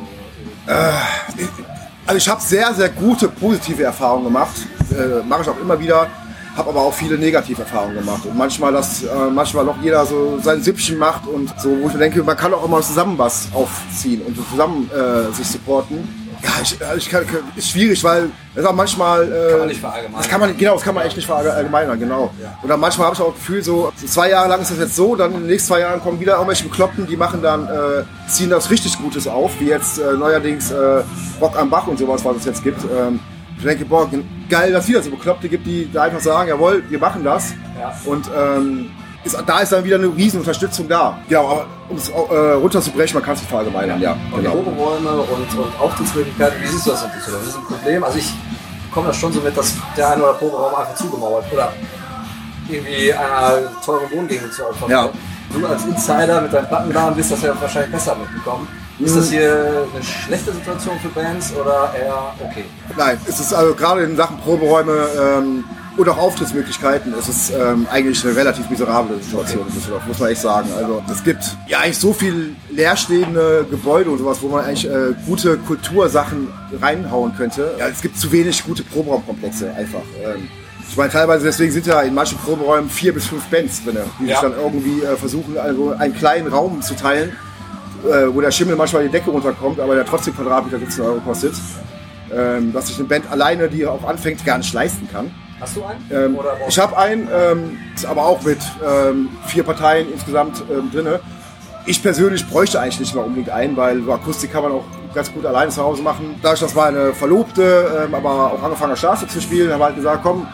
Also 2.07 2.17
ich 2.17 2.29
habe 2.29 2.41
sehr, 2.41 2.73
sehr 2.73 2.89
gute 2.89 3.27
positive 3.27 3.83
Erfahrungen 3.83 4.25
gemacht. 4.25 4.55
Äh, 4.91 5.23
Mache 5.27 5.41
ich 5.41 5.49
auch 5.49 5.59
immer 5.59 5.79
wieder. 5.79 6.07
Habe 6.55 6.69
aber 6.69 6.81
auch 6.83 6.93
viele 6.93 7.17
negative 7.17 7.63
Erfahrungen 7.63 7.95
gemacht. 7.95 8.25
Und 8.25 8.37
manchmal, 8.37 8.71
dass 8.71 9.03
äh, 9.03 9.07
manchmal 9.33 9.67
auch 9.67 9.75
jeder 9.81 10.05
so 10.05 10.39
sein 10.41 10.61
Süppchen 10.61 10.97
macht 10.97 11.27
und 11.27 11.49
so, 11.59 11.69
wo 11.81 11.87
ich 11.87 11.93
mir 11.93 11.99
denke, 11.99 12.23
man 12.23 12.37
kann 12.37 12.53
auch 12.53 12.63
immer 12.63 12.81
zusammen 12.81 13.17
was 13.17 13.49
aufziehen 13.53 14.21
und 14.21 14.37
so 14.37 14.43
zusammen 14.43 14.89
äh, 14.91 15.33
sich 15.35 15.47
supporten. 15.47 16.25
Ja, 16.41 16.49
ich, 16.61 16.79
äh, 16.79 16.97
ich 16.97 17.09
kann, 17.09 17.23
ist 17.55 17.69
schwierig, 17.71 18.01
weil 18.03 18.29
es 18.53 18.63
auch 18.63 18.73
manchmal. 18.73 19.23
Äh, 19.23 19.49
Kann 19.49 19.59
man 19.59 19.67
nicht 19.67 19.79
verallgemeinern. 19.81 20.21
Das 20.21 20.29
kann 20.29 20.39
man, 20.39 20.57
genau, 20.57 20.73
das 20.75 20.83
kann 20.83 20.95
man 20.95 21.05
echt 21.05 21.15
nicht 21.17 21.25
verallgemeinern, 21.25 21.99
genau. 21.99 22.31
Oder 22.63 22.77
manchmal 22.77 23.07
habe 23.07 23.15
ich 23.15 23.21
auch 23.21 23.33
das 23.33 23.35
Gefühl, 23.35 23.63
so, 23.63 23.91
so 23.95 24.07
zwei 24.07 24.29
Jahre 24.29 24.47
lang 24.49 24.61
ist 24.61 24.71
das 24.71 24.77
jetzt 24.77 24.95
so, 24.95 25.15
dann 25.15 25.33
in 25.33 25.39
den 25.39 25.47
nächsten 25.47 25.69
zwei 25.69 25.79
Jahren 25.81 26.01
kommen 26.01 26.19
wieder 26.19 26.33
irgendwelche 26.33 26.63
Bekloppten, 26.63 27.07
die 27.07 27.17
machen 27.17 27.41
dann, 27.41 27.65
äh, 27.65 28.03
ziehen 28.29 28.49
das 28.49 28.69
richtig 28.69 28.97
Gutes 28.97 29.27
auf, 29.27 29.51
wie 29.59 29.67
jetzt 29.67 29.97
äh, 29.97 30.13
neuerdings 30.13 30.71
äh, 30.71 31.01
Rock 31.41 31.57
am 31.57 31.69
Bach 31.69 31.87
und 31.87 31.97
sowas, 31.97 32.23
was 32.23 32.37
es 32.37 32.45
jetzt 32.45 32.63
gibt. 32.63 32.83
Ähm, 32.83 33.19
ich 33.57 33.63
denke, 33.63 33.85
boah, 33.85 34.09
geil, 34.49 34.71
dass 34.71 34.83
es 34.83 34.89
wieder 34.89 35.01
so 35.01 35.09
Bekloppte 35.11 35.47
gibt, 35.47 35.65
die 35.65 35.89
da 35.91 36.03
einfach 36.03 36.19
sagen, 36.19 36.49
jawohl, 36.49 36.83
wir 36.89 36.99
machen 36.99 37.23
das. 37.23 37.53
Ja. 37.79 37.93
Und 38.05 38.29
ähm, 38.37 38.89
ist, 39.23 39.37
da 39.45 39.59
ist 39.59 39.71
dann 39.71 39.83
wieder 39.83 39.95
eine 39.95 40.07
riesen 40.15 40.39
Unterstützung 40.39 40.87
da. 40.87 41.17
Genau, 41.27 41.47
aber 41.49 41.65
um 41.89 41.97
es 41.97 42.09
äh, 42.09 42.13
runterzubrechen, 42.13 43.15
man 43.15 43.23
kann 43.23 43.33
es 43.35 43.41
nicht 43.41 43.49
verallgemeinern, 43.49 43.99
ja. 43.99 44.15
Und 44.31 44.43
Genau. 44.43 44.51
Proberäume 44.55 45.09
und, 45.09 45.57
und 45.57 45.79
Auftrittsmöglichkeiten, 45.79 46.61
wie 46.61 46.67
siehst 46.67 46.85
du 46.85 46.91
das 46.91 47.03
in 47.03 47.11
Düsseldorf? 47.11 47.41
Das 47.43 47.49
ist 47.49 47.57
ein 47.57 47.65
Problem. 47.65 48.03
Also 48.03 48.17
ich 48.19 48.33
bekomme 48.89 49.07
das 49.07 49.17
schon 49.17 49.33
so 49.33 49.41
mit, 49.41 49.57
dass 49.57 49.73
der 49.97 50.11
eine 50.11 50.23
oder 50.23 50.33
Proberaum 50.33 50.75
einfach 50.75 50.95
zugemauert 50.95 51.45
oder 51.51 51.73
irgendwie 52.69 53.13
einer 53.13 53.81
teuren 53.83 54.11
Wohngegend 54.11 54.53
zu 54.53 54.67
opfern. 54.67 54.89
Ja. 54.89 55.09
Du 55.53 55.65
als 55.65 55.85
Insider 55.85 56.41
mit 56.41 56.53
deinem 56.53 56.67
Plattenladen 56.67 57.17
wirst 57.17 57.31
das 57.31 57.41
ja 57.41 57.53
wahrscheinlich 57.59 57.91
besser 57.91 58.15
mitbekommen. 58.15 58.67
Ist 58.99 59.15
das 59.15 59.29
hier 59.29 59.87
eine 59.93 60.03
schlechte 60.03 60.53
Situation 60.53 60.97
für 61.01 61.09
Bands 61.09 61.53
oder 61.53 61.93
eher 61.99 62.33
okay? 62.39 62.63
Nein, 62.97 63.17
es 63.27 63.39
ist 63.39 63.53
also 63.53 63.73
gerade 63.75 64.03
in 64.03 64.15
Sachen 64.15 64.37
Proberäume 64.37 65.07
ähm, 65.19 65.63
und 65.97 66.07
auch 66.09 66.17
Auftrittsmöglichkeiten 66.17 67.13
ist 67.13 67.27
es 67.27 67.49
ähm, 67.51 67.87
eigentlich 67.91 68.23
eine 68.25 68.35
relativ 68.35 68.69
miserable 68.69 69.17
Situation 69.21 69.67
in 69.67 69.73
Düsseldorf, 69.73 70.05
muss 70.07 70.19
man 70.19 70.29
echt 70.29 70.41
sagen. 70.41 70.69
Also 70.77 71.03
es 71.11 71.23
gibt 71.23 71.43
ja 71.67 71.79
eigentlich 71.79 71.97
so 71.99 72.13
viel 72.13 72.55
leerstehende 72.69 73.65
Gebäude 73.69 74.09
und 74.09 74.17
sowas, 74.19 74.37
wo 74.41 74.47
man 74.47 74.63
eigentlich 74.63 74.89
äh, 74.89 75.13
gute 75.25 75.57
Kultursachen 75.57 76.47
reinhauen 76.81 77.35
könnte. 77.35 77.75
Ja, 77.77 77.87
es 77.87 78.01
gibt 78.01 78.17
zu 78.17 78.31
wenig 78.31 78.63
gute 78.65 78.83
Proberaumkomplexe 78.83 79.71
einfach. 79.73 80.03
Ähm, 80.23 80.47
ich 80.89 80.95
meine, 80.95 81.11
teilweise 81.11 81.43
deswegen 81.45 81.71
sind 81.73 81.85
ja 81.87 81.99
in 82.01 82.13
manchen 82.13 82.37
Proberäumen 82.37 82.89
vier 82.89 83.13
bis 83.13 83.25
fünf 83.25 83.43
Bands 83.47 83.83
drin, 83.83 83.97
die 84.21 84.25
Ja. 84.27 84.39
sich 84.39 84.49
dann 84.49 84.53
irgendwie 84.57 85.01
äh, 85.01 85.17
versuchen, 85.17 85.57
also 85.57 85.91
einen 85.97 86.13
kleinen 86.15 86.47
Raum 86.47 86.81
zu 86.81 86.95
teilen, 86.95 87.35
äh, 88.05 88.33
wo 88.33 88.41
der 88.41 88.51
Schimmel 88.51 88.75
manchmal 88.75 89.03
die 89.03 89.09
Decke 89.09 89.29
runterkommt, 89.29 89.79
aber 89.79 89.95
der 89.95 90.05
trotzdem 90.05 90.35
Quadratmeter 90.35 90.79
17 90.79 91.03
Euro 91.03 91.19
kostet. 91.19 91.53
Ähm, 92.33 92.73
dass 92.73 92.87
sich 92.87 92.97
eine 92.97 93.07
Band 93.07 93.31
alleine, 93.31 93.69
die 93.69 93.85
auch 93.85 94.03
anfängt, 94.03 94.43
gar 94.45 94.57
nicht 94.57 94.73
leisten 94.73 95.07
kann. 95.11 95.31
Hast 95.59 95.77
du 95.77 95.83
einen? 95.85 95.99
Ähm, 96.11 96.39
ich 96.67 96.79
habe 96.79 96.97
einen, 96.97 97.29
ähm, 97.31 97.77
ist 97.93 98.05
aber 98.05 98.25
auch 98.25 98.41
mit 98.41 98.57
ähm, 98.85 99.29
vier 99.45 99.63
Parteien 99.63 100.11
insgesamt 100.11 100.63
ähm, 100.69 100.91
drin. 100.91 101.19
ich 101.85 102.01
persönlich 102.01 102.47
bräuchte 102.49 102.79
eigentlich 102.79 102.99
nicht 102.99 103.15
mal 103.15 103.21
unbedingt 103.21 103.49
einen, 103.49 103.77
weil 103.77 104.03
so 104.03 104.11
Akustik 104.11 104.51
kann 104.51 104.63
man 104.63 104.71
auch 104.73 104.83
ganz 105.13 105.31
gut 105.31 105.45
alleine 105.45 105.71
zu 105.71 105.81
Hause 105.81 106.01
machen. 106.01 106.35
Dadurch, 106.41 106.59
dass 106.59 106.73
meine 106.73 107.13
Verlobte 107.13 108.05
ähm, 108.05 108.15
aber 108.15 108.51
auch 108.53 108.63
angefangen 108.63 108.91
hat, 108.91 108.99
Schlagzeug 108.99 109.29
zu 109.29 109.39
spielen, 109.39 109.71
haben 109.71 109.79
wir 109.79 109.85
halt 109.85 109.95
gesagt, 109.95 110.23
komm, 110.23 110.47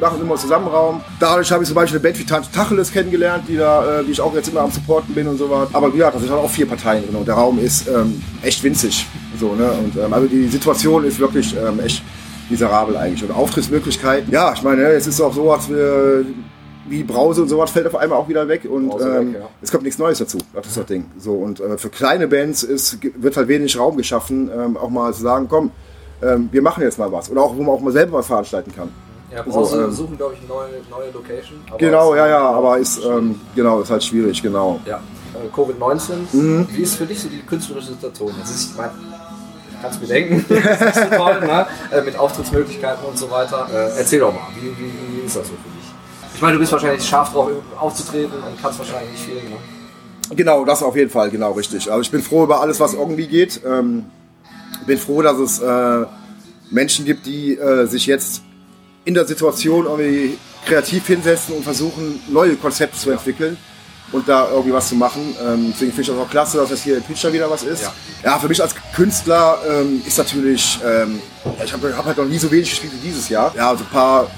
machen 0.00 0.20
immer 0.20 0.36
zusammen 0.36 0.66
Raum. 0.68 1.00
Dadurch 1.20 1.50
habe 1.52 1.62
ich 1.62 1.68
zum 1.68 1.74
Beispiel 1.74 1.98
eine 1.98 2.02
Band 2.02 2.18
wie 2.18 2.24
Tante 2.24 2.50
Tacheles 2.50 2.92
kennengelernt, 2.92 3.44
die, 3.48 3.56
da, 3.56 4.00
äh, 4.00 4.04
die 4.04 4.12
ich 4.12 4.20
auch 4.20 4.34
jetzt 4.34 4.48
immer 4.48 4.60
am 4.60 4.70
Supporten 4.70 5.14
bin 5.14 5.26
und 5.28 5.38
so 5.38 5.48
was. 5.50 5.74
Aber 5.74 5.92
wie 5.92 5.98
gesagt, 5.98 6.16
da 6.16 6.20
sind 6.20 6.30
halt 6.30 6.40
auch 6.40 6.50
vier 6.50 6.66
Parteien 6.66 7.04
drin 7.04 7.16
und 7.16 7.26
der 7.26 7.34
Raum 7.34 7.58
ist 7.58 7.88
ähm, 7.88 8.22
echt 8.42 8.62
winzig. 8.62 9.06
So, 9.38 9.54
ne? 9.54 9.70
und, 9.72 9.96
ähm, 9.96 10.12
also 10.12 10.26
die 10.26 10.48
Situation 10.48 11.04
ist 11.04 11.18
wirklich 11.18 11.56
ähm, 11.56 11.80
echt 11.80 12.02
miserabel 12.50 12.96
eigentlich. 12.96 13.22
Und 13.28 13.34
Auftrittsmöglichkeiten, 13.34 14.32
ja, 14.32 14.52
ich 14.52 14.62
meine, 14.62 14.82
es 14.82 15.06
ist 15.06 15.20
auch 15.20 15.32
so, 15.32 15.52
als 15.52 15.68
wir 15.68 16.24
wie 16.88 17.04
Brause 17.04 17.42
und 17.42 17.48
sowas 17.48 17.70
fällt 17.70 17.86
auf 17.86 17.96
einmal 17.96 18.18
auch 18.18 18.28
wieder 18.28 18.46
weg 18.48 18.66
und 18.68 18.92
ähm, 19.00 19.34
weg, 19.34 19.40
ja. 19.40 19.48
es 19.62 19.70
kommt 19.70 19.84
nichts 19.84 19.98
Neues 19.98 20.18
dazu. 20.18 20.38
Das 20.52 20.66
ist 20.66 20.76
das 20.76 20.86
Ding. 20.86 21.06
So 21.18 21.34
und 21.34 21.60
äh, 21.60 21.78
für 21.78 21.90
kleine 21.90 22.28
Bands 22.28 22.62
ist, 22.62 22.98
wird 23.16 23.36
halt 23.36 23.48
wenig 23.48 23.78
Raum 23.78 23.96
geschaffen, 23.96 24.50
ähm, 24.54 24.76
auch 24.76 24.90
mal 24.90 25.14
zu 25.14 25.22
sagen, 25.22 25.46
komm, 25.48 25.70
ähm, 26.22 26.48
wir 26.52 26.60
machen 26.60 26.82
jetzt 26.82 26.98
mal 26.98 27.10
was 27.10 27.30
oder 27.30 27.42
auch 27.42 27.56
wo 27.56 27.62
man 27.62 27.74
auch 27.74 27.80
mal 27.80 27.92
selber 27.92 28.18
was 28.18 28.26
veranstalten 28.26 28.72
kann. 28.74 28.90
Ja, 29.34 29.44
So, 29.44 29.50
Brause 29.50 29.84
ähm, 29.84 29.92
suchen, 29.92 30.16
glaube 30.16 30.34
ich, 30.34 30.40
eine 30.40 30.48
neue, 30.48 30.82
neue 30.90 31.10
Location. 31.12 31.58
Genau, 31.78 32.14
ja, 32.14 32.28
ja, 32.28 32.50
aber 32.50 32.78
ist 32.78 33.02
ähm, 33.04 33.40
genau 33.54 33.80
ist 33.80 33.90
halt 33.90 34.04
schwierig, 34.04 34.42
genau. 34.42 34.80
Ja, 34.84 35.00
äh, 35.34 35.48
Covid-19. 35.56 36.12
Mhm. 36.32 36.68
Wie 36.70 36.82
ist 36.82 36.96
für 36.96 37.06
dich 37.06 37.20
so 37.20 37.28
die 37.28 37.40
künstlerische 37.40 37.88
Situation? 37.88 38.32
Das 38.40 38.50
ist, 38.50 38.70
ich 38.72 38.76
meine, 38.76 38.92
kannst 39.80 40.00
mir 40.00 40.06
denken, 40.06 40.44
das 40.48 40.96
ist 40.96 41.10
so 41.10 41.16
toll, 41.16 41.40
ne? 41.40 41.66
äh, 41.90 42.02
mit 42.02 42.16
Auftrittsmöglichkeiten 42.16 43.04
und 43.04 43.18
so 43.18 43.30
weiter. 43.30 43.68
Äh, 43.72 43.98
erzähl 43.98 44.20
doch 44.20 44.32
mal, 44.32 44.48
wie, 44.60 44.68
wie, 44.68 44.92
wie 45.20 45.26
ist 45.26 45.36
das 45.36 45.48
so 45.48 45.54
für 45.54 45.70
dich? 45.70 45.82
Ich 46.34 46.40
meine, 46.42 46.54
du 46.54 46.60
bist 46.60 46.72
wahrscheinlich 46.72 47.04
scharf 47.04 47.32
drauf 47.32 47.50
aufzutreten 47.78 48.34
und 48.34 48.60
kannst 48.60 48.78
wahrscheinlich 48.78 49.12
nicht 49.12 49.24
viel. 49.24 49.34
Ne? 49.34 49.56
Genau, 50.36 50.64
das 50.64 50.82
auf 50.82 50.96
jeden 50.96 51.10
Fall, 51.10 51.30
genau 51.30 51.52
richtig. 51.52 51.90
Also 51.90 52.00
ich 52.02 52.10
bin 52.10 52.22
froh 52.22 52.44
über 52.44 52.60
alles, 52.60 52.80
was 52.80 52.94
irgendwie 52.94 53.26
geht. 53.26 53.60
Ähm, 53.64 54.04
bin 54.86 54.98
froh, 54.98 55.22
dass 55.22 55.38
es 55.38 55.60
äh, 55.60 56.06
Menschen 56.70 57.04
gibt, 57.04 57.26
die 57.26 57.56
äh, 57.56 57.86
sich 57.86 58.06
jetzt 58.06 58.42
in 59.04 59.14
der 59.14 59.26
Situation 59.26 59.86
irgendwie 59.86 60.38
kreativ 60.64 61.06
hinsetzen 61.06 61.56
und 61.56 61.64
versuchen, 61.64 62.20
neue 62.28 62.56
Konzepte 62.56 62.98
zu 62.98 63.10
entwickeln 63.10 63.56
und 64.12 64.28
da 64.28 64.48
irgendwie 64.50 64.72
was 64.72 64.88
zu 64.88 64.94
machen. 64.94 65.34
Ähm, 65.40 65.72
deswegen 65.72 65.90
finde 65.92 66.02
ich 66.02 66.06
das 66.08 66.16
auch 66.16 66.30
klasse, 66.30 66.58
dass 66.58 66.70
jetzt 66.70 66.82
hier 66.82 66.96
in 66.98 67.02
Pitcher 67.02 67.32
wieder 67.32 67.50
was 67.50 67.62
ist. 67.62 67.82
Ja. 67.82 67.92
Ja, 68.24 68.38
für 68.38 68.48
mich 68.48 68.62
als 68.62 68.74
Künstler 68.94 69.58
ähm, 69.68 70.02
ist 70.06 70.18
natürlich, 70.18 70.78
ähm, 70.86 71.20
ich 71.64 71.72
habe 71.72 71.96
hab 71.96 72.04
halt 72.04 72.18
noch 72.18 72.26
nie 72.26 72.38
so 72.38 72.50
wenig 72.50 72.70
gespielt 72.70 72.92
wie 72.92 73.08
dieses 73.08 73.28
Jahr. 73.28 73.52
Ja, 73.56 73.74
so 73.74 73.82
ein 73.82 73.90
paar 73.90 74.30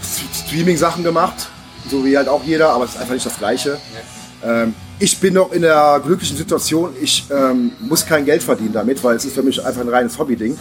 Streaming-Sachen 0.46 1.04
gemacht, 1.04 1.48
so 1.90 2.04
wie 2.04 2.16
halt 2.16 2.28
auch 2.28 2.42
jeder, 2.44 2.70
aber 2.70 2.84
es 2.84 2.92
ist 2.92 3.00
einfach 3.00 3.14
nicht 3.14 3.26
das 3.26 3.36
Gleiche. 3.36 3.78
Ähm, 4.42 4.74
ich 4.98 5.18
bin 5.18 5.34
noch 5.34 5.52
in 5.52 5.62
der 5.62 6.00
glücklichen 6.04 6.36
Situation, 6.36 6.94
ich 7.00 7.24
ähm, 7.30 7.72
muss 7.80 8.06
kein 8.06 8.24
Geld 8.24 8.42
verdienen 8.42 8.72
damit, 8.72 9.02
weil 9.02 9.16
es 9.16 9.24
ist 9.24 9.34
für 9.34 9.42
mich 9.42 9.64
einfach 9.64 9.80
ein 9.80 9.88
reines 9.88 10.18
Hobby-Ding. 10.18 10.56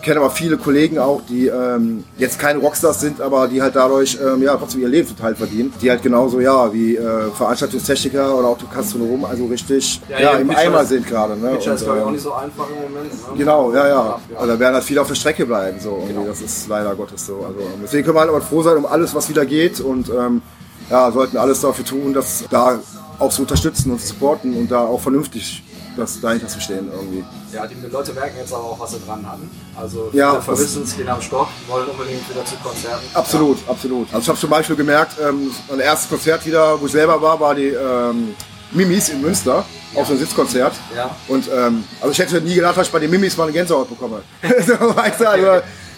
Ich 0.00 0.04
kenne 0.04 0.20
aber 0.20 0.30
viele 0.30 0.56
Kollegen 0.56 0.98
auch, 0.98 1.22
die 1.28 1.48
ähm, 1.48 2.04
jetzt 2.18 2.38
keine 2.38 2.60
Rockstars 2.60 3.00
sind, 3.00 3.20
aber 3.20 3.48
die 3.48 3.60
halt 3.60 3.74
dadurch 3.74 4.16
ähm, 4.24 4.42
ja, 4.42 4.56
trotzdem 4.56 4.80
ihr 4.80 4.88
Leben 4.88 5.08
total 5.08 5.34
verdienen. 5.34 5.72
Die 5.82 5.90
halt 5.90 6.02
genauso 6.02 6.38
ja 6.38 6.72
wie 6.72 6.96
äh, 6.96 7.30
Veranstaltungstechniker 7.36 8.38
oder 8.38 8.48
auch 8.48 8.58
Gastronom, 8.72 9.24
also 9.24 9.46
richtig 9.46 10.00
ja, 10.08 10.20
Ja, 10.20 10.32
ja, 10.32 10.38
im 10.38 10.50
Eimer 10.50 10.84
sind 10.84 11.04
gerade. 11.04 11.36
Ne? 11.36 11.50
Pitcher 11.50 11.74
ist, 11.74 11.82
glaube 11.84 11.98
ich, 11.98 12.04
auch 12.04 12.06
ähm, 12.06 12.12
nicht 12.12 12.22
so 12.22 12.32
einfach 12.32 12.66
im 12.70 12.94
Moment. 12.94 13.12
Ne? 13.12 13.38
Genau, 13.38 13.72
ja, 13.74 13.88
ja. 13.88 14.20
Also 14.36 14.52
da 14.52 14.58
werden 14.60 14.74
halt 14.74 14.84
viele 14.84 15.00
auf 15.00 15.08
der 15.08 15.16
Strecke 15.16 15.44
bleiben. 15.44 15.80
So. 15.80 16.04
Genau. 16.06 16.24
Das 16.26 16.40
ist 16.40 16.68
leider 16.68 16.94
Gottes 16.94 17.26
so. 17.26 17.44
Also, 17.46 17.58
deswegen 17.82 18.04
können 18.04 18.16
wir 18.16 18.20
halt 18.20 18.30
aber 18.30 18.40
froh 18.40 18.62
sein 18.62 18.76
um 18.76 18.86
alles, 18.86 19.14
was 19.16 19.28
wieder 19.28 19.44
geht 19.44 19.80
und 19.80 20.10
ähm, 20.10 20.42
ja, 20.90 21.10
sollten 21.10 21.36
alles 21.36 21.60
dafür 21.60 21.84
tun, 21.84 22.14
das 22.14 22.44
da 22.50 22.78
auch 23.18 23.30
zu 23.30 23.42
unterstützen 23.42 23.90
und 23.90 24.00
zu 24.00 24.08
supporten 24.08 24.54
und 24.54 24.70
da 24.70 24.82
auch 24.82 25.00
vernünftig 25.00 25.64
das 25.98 26.20
dahinter 26.20 26.48
zu 26.48 26.60
stehen 26.60 26.90
irgendwie. 26.92 27.24
Ja, 27.52 27.66
die 27.66 27.74
Leute 27.90 28.12
merken 28.12 28.36
jetzt 28.38 28.52
aber 28.52 28.64
auch, 28.64 28.80
was 28.80 28.92
sie 28.92 29.00
dran 29.06 29.26
hatten. 29.26 29.50
Also 29.76 30.10
Ja, 30.12 30.40
vermissen 30.40 30.82
es, 30.84 30.96
gehen 30.96 31.08
am 31.08 31.20
Stock, 31.20 31.48
wollen 31.68 31.88
unbedingt 31.88 32.28
wieder 32.30 32.44
zu 32.44 32.56
Konzerten. 32.56 33.04
Absolut, 33.14 33.58
absolut. 33.68 34.08
Also 34.08 34.22
ich 34.22 34.28
habe 34.28 34.38
zum 34.38 34.50
Beispiel 34.50 34.76
gemerkt, 34.76 35.12
ähm, 35.26 35.50
mein 35.68 35.80
erstes 35.80 36.08
Konzert 36.08 36.44
wieder, 36.46 36.80
wo 36.80 36.86
ich 36.86 36.92
selber 36.92 37.20
war, 37.20 37.38
war 37.40 37.54
die 37.54 37.68
ähm, 37.68 38.34
Mimis 38.72 39.08
in 39.08 39.20
Münster, 39.20 39.64
auf 39.94 40.06
so 40.06 40.12
einem 40.12 40.20
Sitzkonzert. 40.20 40.74
Ja. 40.94 41.10
Und 41.28 41.48
ähm, 41.52 41.84
also 42.00 42.12
ich 42.12 42.18
hätte 42.18 42.40
nie 42.40 42.54
gedacht, 42.54 42.76
dass 42.76 42.86
ich 42.86 42.92
bei 42.92 42.98
den 42.98 43.10
Mimis 43.10 43.36
mal 43.36 43.44
eine 43.44 43.52
Gänsehaut 43.52 43.88
bekomme. 43.88 44.22
so, 44.66 44.96
weißt 44.96 45.20
du, 45.20 45.28
also, 45.28 45.46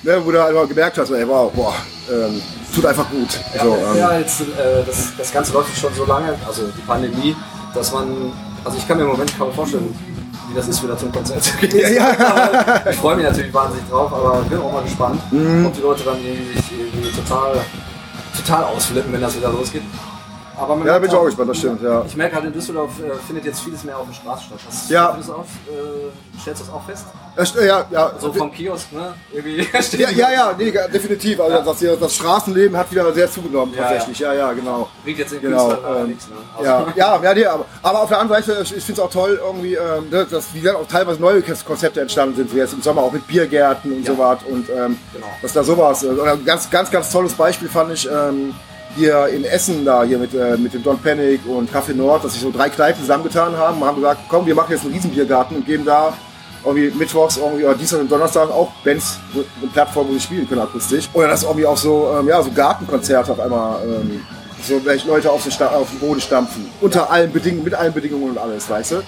ne, 0.03 0.25
wo 0.25 0.31
du 0.31 0.45
einfach 0.45 0.69
gemerkt 0.69 0.99
hast, 0.99 1.11
ey, 1.11 1.27
wow, 1.27 1.53
boah, 1.53 1.75
ähm, 2.11 2.41
tut 2.75 2.87
einfach 2.87 3.09
gut. 3.11 3.41
Ja, 3.55 3.65
so, 3.65 3.75
ähm, 3.75 3.99
ja 3.99 4.19
jetzt, 4.19 4.41
äh, 4.43 4.85
das, 4.87 5.13
das 5.17 5.33
Ganze 5.33 5.53
läuft 5.53 5.77
schon 5.77 5.95
so 5.95 6.05
lange, 6.05 6.35
also 6.47 6.63
die 6.69 6.83
Pandemie, 6.87 7.35
dass 7.75 7.93
man, 7.93 8.33
also 8.65 8.77
ich 8.79 8.87
kann 8.87 8.97
mir 8.99 9.05
im 9.05 9.11
Moment 9.11 9.37
kaum 9.39 9.53
vorstellen, 9.53 9.95
wie 10.49 10.55
das 10.55 10.69
ist, 10.69 10.83
wieder 10.83 10.97
zum 10.99 11.13
Konzert 11.13 11.43
zu 11.43 11.57
gehen. 11.59 11.95
Ja. 11.95 12.83
Ich 12.91 12.97
freue 12.97 13.17
mich 13.17 13.25
natürlich 13.25 13.53
wahnsinnig 13.55 13.89
drauf, 13.89 14.13
aber 14.13 14.41
bin 14.43 14.59
auch 14.59 14.73
mal 14.73 14.83
gespannt, 14.83 15.21
Mhm. 15.33 15.67
ob 15.67 15.75
die 15.75 15.81
Leute 15.83 16.03
dann 16.05 16.17
irgendwie 16.25 16.57
sich 16.57 16.73
irgendwie 16.73 17.11
total, 17.13 17.61
total 18.37 18.65
ausflippen, 18.65 19.13
wenn 19.13 19.21
das 19.21 19.37
wieder 19.37 19.51
losgeht. 19.51 19.83
Aber 20.61 20.77
Ja, 20.77 20.85
merkt 20.85 21.01
bin 21.03 21.11
ich 21.11 21.17
auch 21.17 21.25
gespannt, 21.25 21.51
das 21.51 21.59
stimmt, 21.59 21.83
ja. 21.83 22.05
Ich 22.07 22.17
merke 22.17 22.37
halt 22.37 22.45
in 22.45 22.53
Düsseldorf 22.53 22.91
äh, 23.01 23.15
findet 23.27 23.47
jetzt 23.47 23.61
vieles 23.61 23.83
mehr 23.85 23.97
auf 23.99 24.07
der 24.07 24.15
Straße 24.15 24.45
statt. 24.45 24.59
Hast, 24.69 24.91
Ja. 24.91 25.13
du 25.13 25.19
das 25.19 25.31
auf, 25.31 25.47
äh, 25.69 26.39
stellst 26.41 26.61
du 26.63 26.67
das 26.67 26.75
auch 26.75 26.85
fest? 26.85 27.07
Ja, 27.57 27.63
ja, 27.65 27.85
ja. 27.91 28.13
So 28.21 28.33
vom 28.33 28.53
Kiosk, 28.53 28.93
ne? 28.93 29.15
Irgendwie 29.33 29.67
ja, 29.99 30.11
ja, 30.11 30.33
ja, 30.33 30.55
nee, 30.59 30.71
definitiv. 30.93 31.41
Also 31.41 31.63
das, 31.65 31.79
hier, 31.79 31.97
das 31.97 32.15
Straßenleben 32.15 32.77
hat 32.77 32.91
wieder 32.91 33.11
sehr 33.15 33.31
zugenommen, 33.31 33.73
Ja, 33.75 33.83
tatsächlich. 33.85 34.19
Ja, 34.19 34.35
ja, 34.35 34.53
genau. 34.53 34.89
Bringt 35.05 35.19
jetzt 35.19 35.33
den 35.33 35.41
Genau, 35.41 35.71
ähm, 35.73 36.09
nichts, 36.09 36.29
ne? 36.29 36.35
Also- 36.59 36.65
Ja, 36.71 36.87
ja, 36.97 37.23
ja 37.23 37.35
nee, 37.35 37.47
aber, 37.47 37.65
aber 37.83 38.03
auf 38.03 38.09
der 38.09 38.21
anderen 38.21 38.43
Seite, 38.45 38.61
ich, 38.63 38.77
ich 38.77 38.85
finde 38.85 39.01
es 39.01 39.07
auch 39.07 39.11
toll, 39.13 39.41
irgendwie, 39.43 39.75
ähm, 39.75 40.11
dass, 40.11 40.29
dass 40.29 40.55
wie 40.55 40.61
gesagt, 40.61 40.79
auch 40.79 40.87
teilweise 40.89 41.21
neue 41.21 41.41
Konzepte 41.43 42.01
entstanden 42.03 42.37
sind, 42.37 42.53
wie 42.55 42.59
jetzt 42.59 42.75
im 42.75 42.83
Sommer 42.83 43.03
auch 43.03 43.13
mit 43.13 43.27
Biergärten 43.27 43.93
und 43.93 44.07
Ja. 44.07 44.13
so 44.13 44.19
was. 44.19 44.43
Und 44.43 44.69
ähm, 44.69 44.99
Genau. 45.15 45.27
dass 45.41 45.53
da 45.53 45.63
sowas. 45.65 46.03
Äh, 46.03 46.09
oder 46.09 46.33
ein 46.33 46.45
ganz, 46.45 46.69
ganz, 46.69 46.91
ganz 46.91 47.11
tolles 47.11 47.33
Beispiel 47.35 47.69
fand 47.69 47.93
ich 47.93 48.09
ähm, 48.11 48.55
hier 48.97 49.29
in 49.29 49.45
Essen, 49.45 49.85
da 49.85 50.03
hier 50.05 50.19
mit, 50.19 50.35
äh, 50.35 50.57
mit 50.57 50.75
dem 50.75 50.83
Don 50.83 50.99
Panic 50.99 51.41
und 51.47 51.71
Café 51.73 51.95
Nord, 51.95 52.25
dass 52.25 52.33
sich 52.33 52.43
so 52.43 52.51
drei 52.51 52.69
Kneipen 52.69 53.01
zusammengetan 53.01 53.57
haben 53.57 53.81
und 53.81 53.87
haben 53.89 53.97
gesagt, 53.97 54.21
komm, 54.29 54.47
wir 54.47 54.55
machen 54.55 54.73
jetzt 54.73 54.85
einen 54.85 54.95
Riesenbiergarten 54.95 55.57
und 55.59 55.67
geben 55.67 55.85
da 55.85 56.13
irgendwie 56.65 56.91
mittwochs 56.91 57.39
irgendwie, 57.39 57.65
oder 57.65 57.75
Dienstag 57.75 58.01
und 58.01 58.11
Donnerstag 58.13 58.51
auch 58.51 58.71
Bands 58.85 59.19
eine 59.35 59.71
Plattform, 59.73 60.09
wo 60.09 60.13
sie 60.13 60.21
spielen 60.21 60.47
können 60.49 60.61
akustisch. 60.61 61.09
Oder 61.15 61.29
dass 61.29 61.43
irgendwie 61.43 61.67
auch 61.67 61.77
so, 61.77 62.15
ähm, 62.19 62.29
ja, 62.29 62.43
so 62.43 62.51
Gartenkonzerte 62.51 63.33
auf 63.33 63.41
einmal 63.41 63.81
ähm, 63.85 64.21
so 64.63 64.85
welche 64.85 65.09
Leute 65.09 65.31
auf 65.31 65.43
den, 65.43 65.53
Sta 65.53 65.69
auf 65.69 65.89
den 65.89 66.01
Boden 66.01 66.21
stampfen. 66.21 66.69
Unter 66.83 67.11
allen 67.11 67.33
Bedingungen, 67.33 67.65
mit 67.65 67.75
allen 67.75 67.95
Bedingungen 67.95 68.31
und 68.33 68.39
alles, 68.39 68.69
weißt 68.69 68.93
du? 68.93 69.03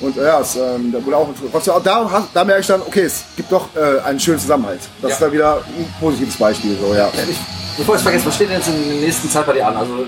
Und 0.00 0.16
äh, 0.18 0.24
ja, 0.26 0.40
es, 0.40 0.54
ähm, 0.56 0.92
da 0.92 1.02
wurde 1.04 1.16
auch, 1.16 1.28
auch 1.54 1.82
da, 1.82 2.26
da 2.34 2.44
merke 2.44 2.60
ich 2.60 2.66
dann, 2.66 2.82
okay, 2.82 3.04
es 3.04 3.24
gibt 3.36 3.50
doch 3.50 3.68
äh, 3.74 4.00
einen 4.06 4.20
schönen 4.20 4.38
Zusammenhalt. 4.38 4.80
Das 5.00 5.08
Ja. 5.10 5.14
ist 5.14 5.22
dann 5.22 5.32
wieder 5.32 5.56
ein 5.56 5.94
positives 5.98 6.36
Beispiel. 6.36 6.76
So, 6.78 6.94
ja. 6.94 7.08
Ich, 7.28 7.38
bevor 7.78 7.94
ich 7.94 8.00
es 8.00 8.02
vergesse, 8.02 8.26
was 8.26 8.34
steht 8.34 8.48
denn 8.50 8.56
jetzt 8.56 8.68
in 8.68 8.74
der 8.88 9.00
nächsten 9.00 9.30
Zeit 9.30 9.46
bei 9.46 9.52
dir 9.54 9.66
an? 9.66 9.76
Also 9.76 10.04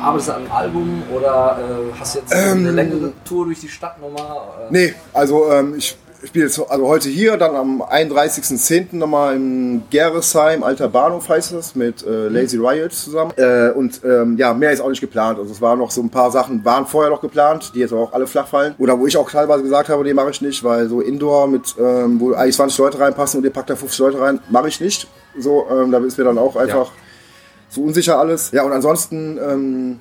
arbeitest 0.00 0.28
du 0.28 0.32
an 0.34 0.42
einem 0.42 0.52
Album 0.52 1.02
oder 1.12 1.58
äh, 1.58 1.98
hast 1.98 2.14
du 2.14 2.18
jetzt 2.20 2.32
eine 2.34 2.70
längere 2.70 3.12
Tour 3.24 3.46
durch 3.46 3.60
die 3.60 3.68
Stadt 3.68 4.00
nochmal? 4.00 4.36
Äh, 4.68 4.72
Nee, 4.72 4.94
also 5.12 5.50
ähm, 5.50 5.74
ich 5.76 5.96
spiele 6.24 6.46
jetzt 6.46 6.58
also 6.70 6.86
heute 6.86 7.08
hier, 7.08 7.36
dann 7.36 7.56
am 7.56 7.82
31.10. 7.82 8.96
nochmal 8.96 9.36
im 9.36 9.82
Geresheim, 9.90 10.62
Alter 10.62 10.88
Bahnhof 10.88 11.28
heißt 11.28 11.52
es, 11.52 11.74
mit 11.74 12.06
äh, 12.06 12.28
Lazy 12.28 12.56
Riot 12.56 12.92
zusammen. 12.92 13.32
Äh, 13.36 13.70
und 13.70 14.00
ähm, 14.04 14.36
ja, 14.36 14.54
mehr 14.54 14.72
ist 14.72 14.80
auch 14.80 14.88
nicht 14.88 15.00
geplant. 15.00 15.38
Also 15.38 15.52
es 15.52 15.60
waren 15.60 15.78
noch 15.78 15.90
so 15.90 16.00
ein 16.00 16.10
paar 16.10 16.30
Sachen, 16.30 16.64
waren 16.64 16.86
vorher 16.86 17.10
noch 17.10 17.20
geplant, 17.20 17.72
die 17.74 17.80
jetzt 17.80 17.92
auch 17.92 18.12
alle 18.12 18.26
flach 18.26 18.46
fallen. 18.46 18.74
Oder 18.78 18.98
wo 18.98 19.06
ich 19.06 19.16
auch 19.16 19.30
teilweise 19.30 19.62
gesagt 19.62 19.88
habe, 19.88 20.02
nee, 20.04 20.14
mache 20.14 20.30
ich 20.30 20.40
nicht, 20.40 20.62
weil 20.64 20.88
so 20.88 21.00
Indoor 21.00 21.48
mit, 21.48 21.74
ähm, 21.78 22.20
wo 22.20 22.32
eigentlich 22.32 22.56
20 22.56 22.78
Leute 22.78 23.00
reinpassen 23.00 23.38
und 23.38 23.44
ihr 23.44 23.52
packt 23.52 23.70
da 23.70 23.76
50 23.76 23.98
Leute 23.98 24.20
rein, 24.20 24.40
mache 24.50 24.68
ich 24.68 24.80
nicht. 24.80 25.08
So, 25.38 25.66
ähm, 25.70 25.90
da 25.90 25.98
ist 25.98 26.18
mir 26.18 26.24
dann 26.24 26.38
auch 26.38 26.56
einfach 26.56 26.90
so 27.68 27.82
unsicher 27.82 28.18
alles. 28.18 28.50
Ja, 28.52 28.62
und 28.64 28.72
ansonsten 28.72 29.38
ähm, 29.38 30.00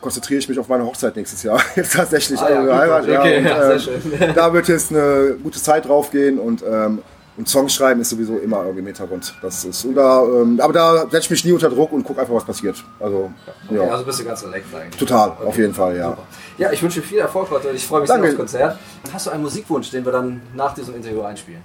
konzentriere 0.00 0.38
ich 0.38 0.48
mich 0.48 0.58
auf 0.58 0.68
meine 0.68 0.84
Hochzeit 0.84 1.16
nächstes 1.16 1.42
Jahr. 1.42 1.60
Jetzt 1.76 1.94
tatsächlich. 1.94 2.40
Ah, 2.40 2.50
ja, 2.50 2.56
also, 2.56 2.70
gut, 2.70 2.80
Heirat, 2.80 3.06
ja, 3.06 3.20
okay, 3.20 3.38
und, 3.38 3.44
ja, 3.44 3.72
ähm, 3.72 3.78
schön. 3.78 4.00
da 4.34 4.52
wird 4.52 4.68
jetzt 4.68 4.90
eine 4.90 5.36
gute 5.42 5.60
Zeit 5.60 5.86
drauf 5.88 6.10
gehen 6.10 6.38
und, 6.38 6.62
ähm, 6.62 7.02
und 7.36 7.48
Songs 7.48 7.74
schreiben 7.74 8.00
ist 8.00 8.10
sowieso 8.10 8.38
immer 8.38 8.58
irgendwie 8.58 8.80
im 8.80 8.86
Hintergrund. 8.86 9.34
Das 9.40 9.64
ist, 9.64 9.84
und 9.84 9.94
da, 9.94 10.22
ähm, 10.22 10.60
aber 10.60 10.72
da 10.72 11.00
setze 11.02 11.18
ich 11.18 11.30
mich 11.30 11.44
nie 11.44 11.52
unter 11.52 11.70
Druck 11.70 11.92
und 11.92 12.04
gucke 12.04 12.20
einfach, 12.20 12.34
was 12.34 12.44
passiert. 12.44 12.82
Also, 12.98 13.32
okay, 13.68 13.76
ja. 13.76 13.90
Also 13.90 14.04
bist 14.04 14.20
du 14.20 14.24
ganz 14.24 14.44
relaxed 14.44 14.74
eigentlich. 14.74 14.98
Total, 14.98 15.32
auf 15.44 15.56
jeden 15.56 15.74
Fall, 15.74 15.96
ja. 15.96 16.10
Super. 16.10 16.22
Ja, 16.58 16.72
ich 16.72 16.82
wünsche 16.82 17.00
dir 17.00 17.06
viel 17.06 17.18
Erfolg 17.18 17.50
heute. 17.50 17.70
Ich 17.70 17.86
freue 17.86 18.00
mich 18.00 18.08
Danke. 18.08 18.26
sehr 18.26 18.32
aufs 18.32 18.38
Konzert. 18.38 18.78
Hast 19.12 19.26
du 19.26 19.30
einen 19.30 19.42
Musikwunsch, 19.42 19.90
den 19.90 20.04
wir 20.04 20.12
dann 20.12 20.42
nach 20.54 20.74
diesem 20.74 20.94
Interview 20.94 21.22
einspielen? 21.22 21.62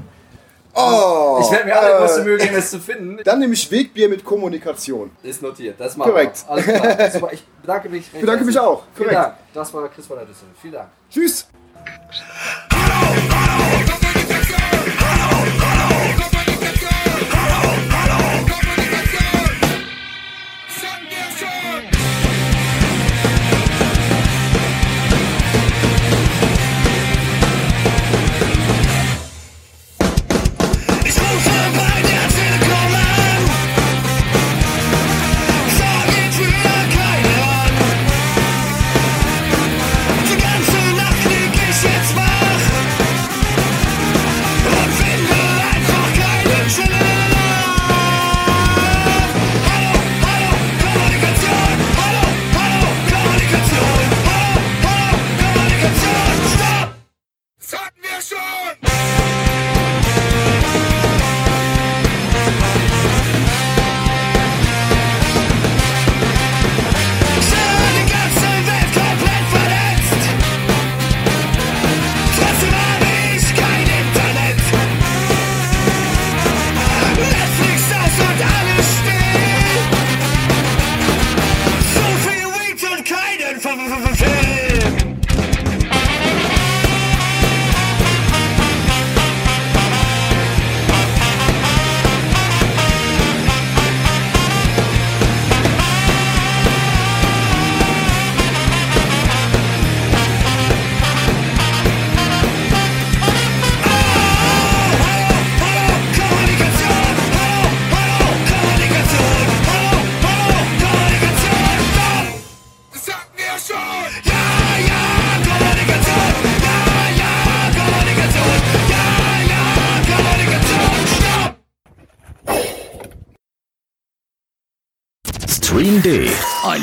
Oh, 0.75 1.39
Ich 1.41 1.51
werde 1.51 1.65
mir 1.65 1.79
alle 1.79 1.97
größte 1.99 2.21
äh, 2.21 2.23
Mühe 2.25 2.38
geben, 2.38 2.55
es 2.55 2.69
zu 2.71 2.79
finden. 2.79 3.19
Dann 3.23 3.39
nehme 3.39 3.53
ich 3.53 3.71
Wegbier 3.71 4.09
mit 4.09 4.23
Kommunikation. 4.25 5.11
Ist 5.23 5.41
notiert. 5.41 5.79
Das 5.79 5.95
machen 5.95 6.11
Korrekt. 6.11 6.43
wir. 6.45 6.51
Alles 6.51 6.65
klar. 6.65 7.09
Super. 7.11 7.29
Ich 7.33 7.43
bedanke 7.61 7.89
mich. 7.89 8.11
recht 8.13 8.21
bedanke 8.21 8.43
mich 8.45 8.55
herzlich. 8.55 8.71
auch. 8.71 8.83
Vielen 8.93 9.09
Korrekt. 9.09 9.25
Dank. 9.25 9.35
Das 9.53 9.73
war 9.73 9.88
Chris 9.89 10.05
von 10.05 10.17
der 10.17 10.25
Düssel. 10.25 10.47
Vielen 10.61 10.73
Dank. 10.73 10.89
Tschüss. 11.09 11.47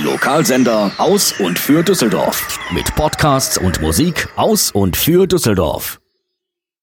Lokalsender 0.02 0.90
aus 0.98 1.32
und 1.38 1.58
für 1.58 1.84
Düsseldorf. 1.84 2.58
Mit 2.72 2.92
Podcasts 2.96 3.56
und 3.56 3.80
Musik 3.80 4.28
aus 4.34 4.72
und 4.72 4.96
für 4.96 5.28
Düsseldorf. 5.28 6.01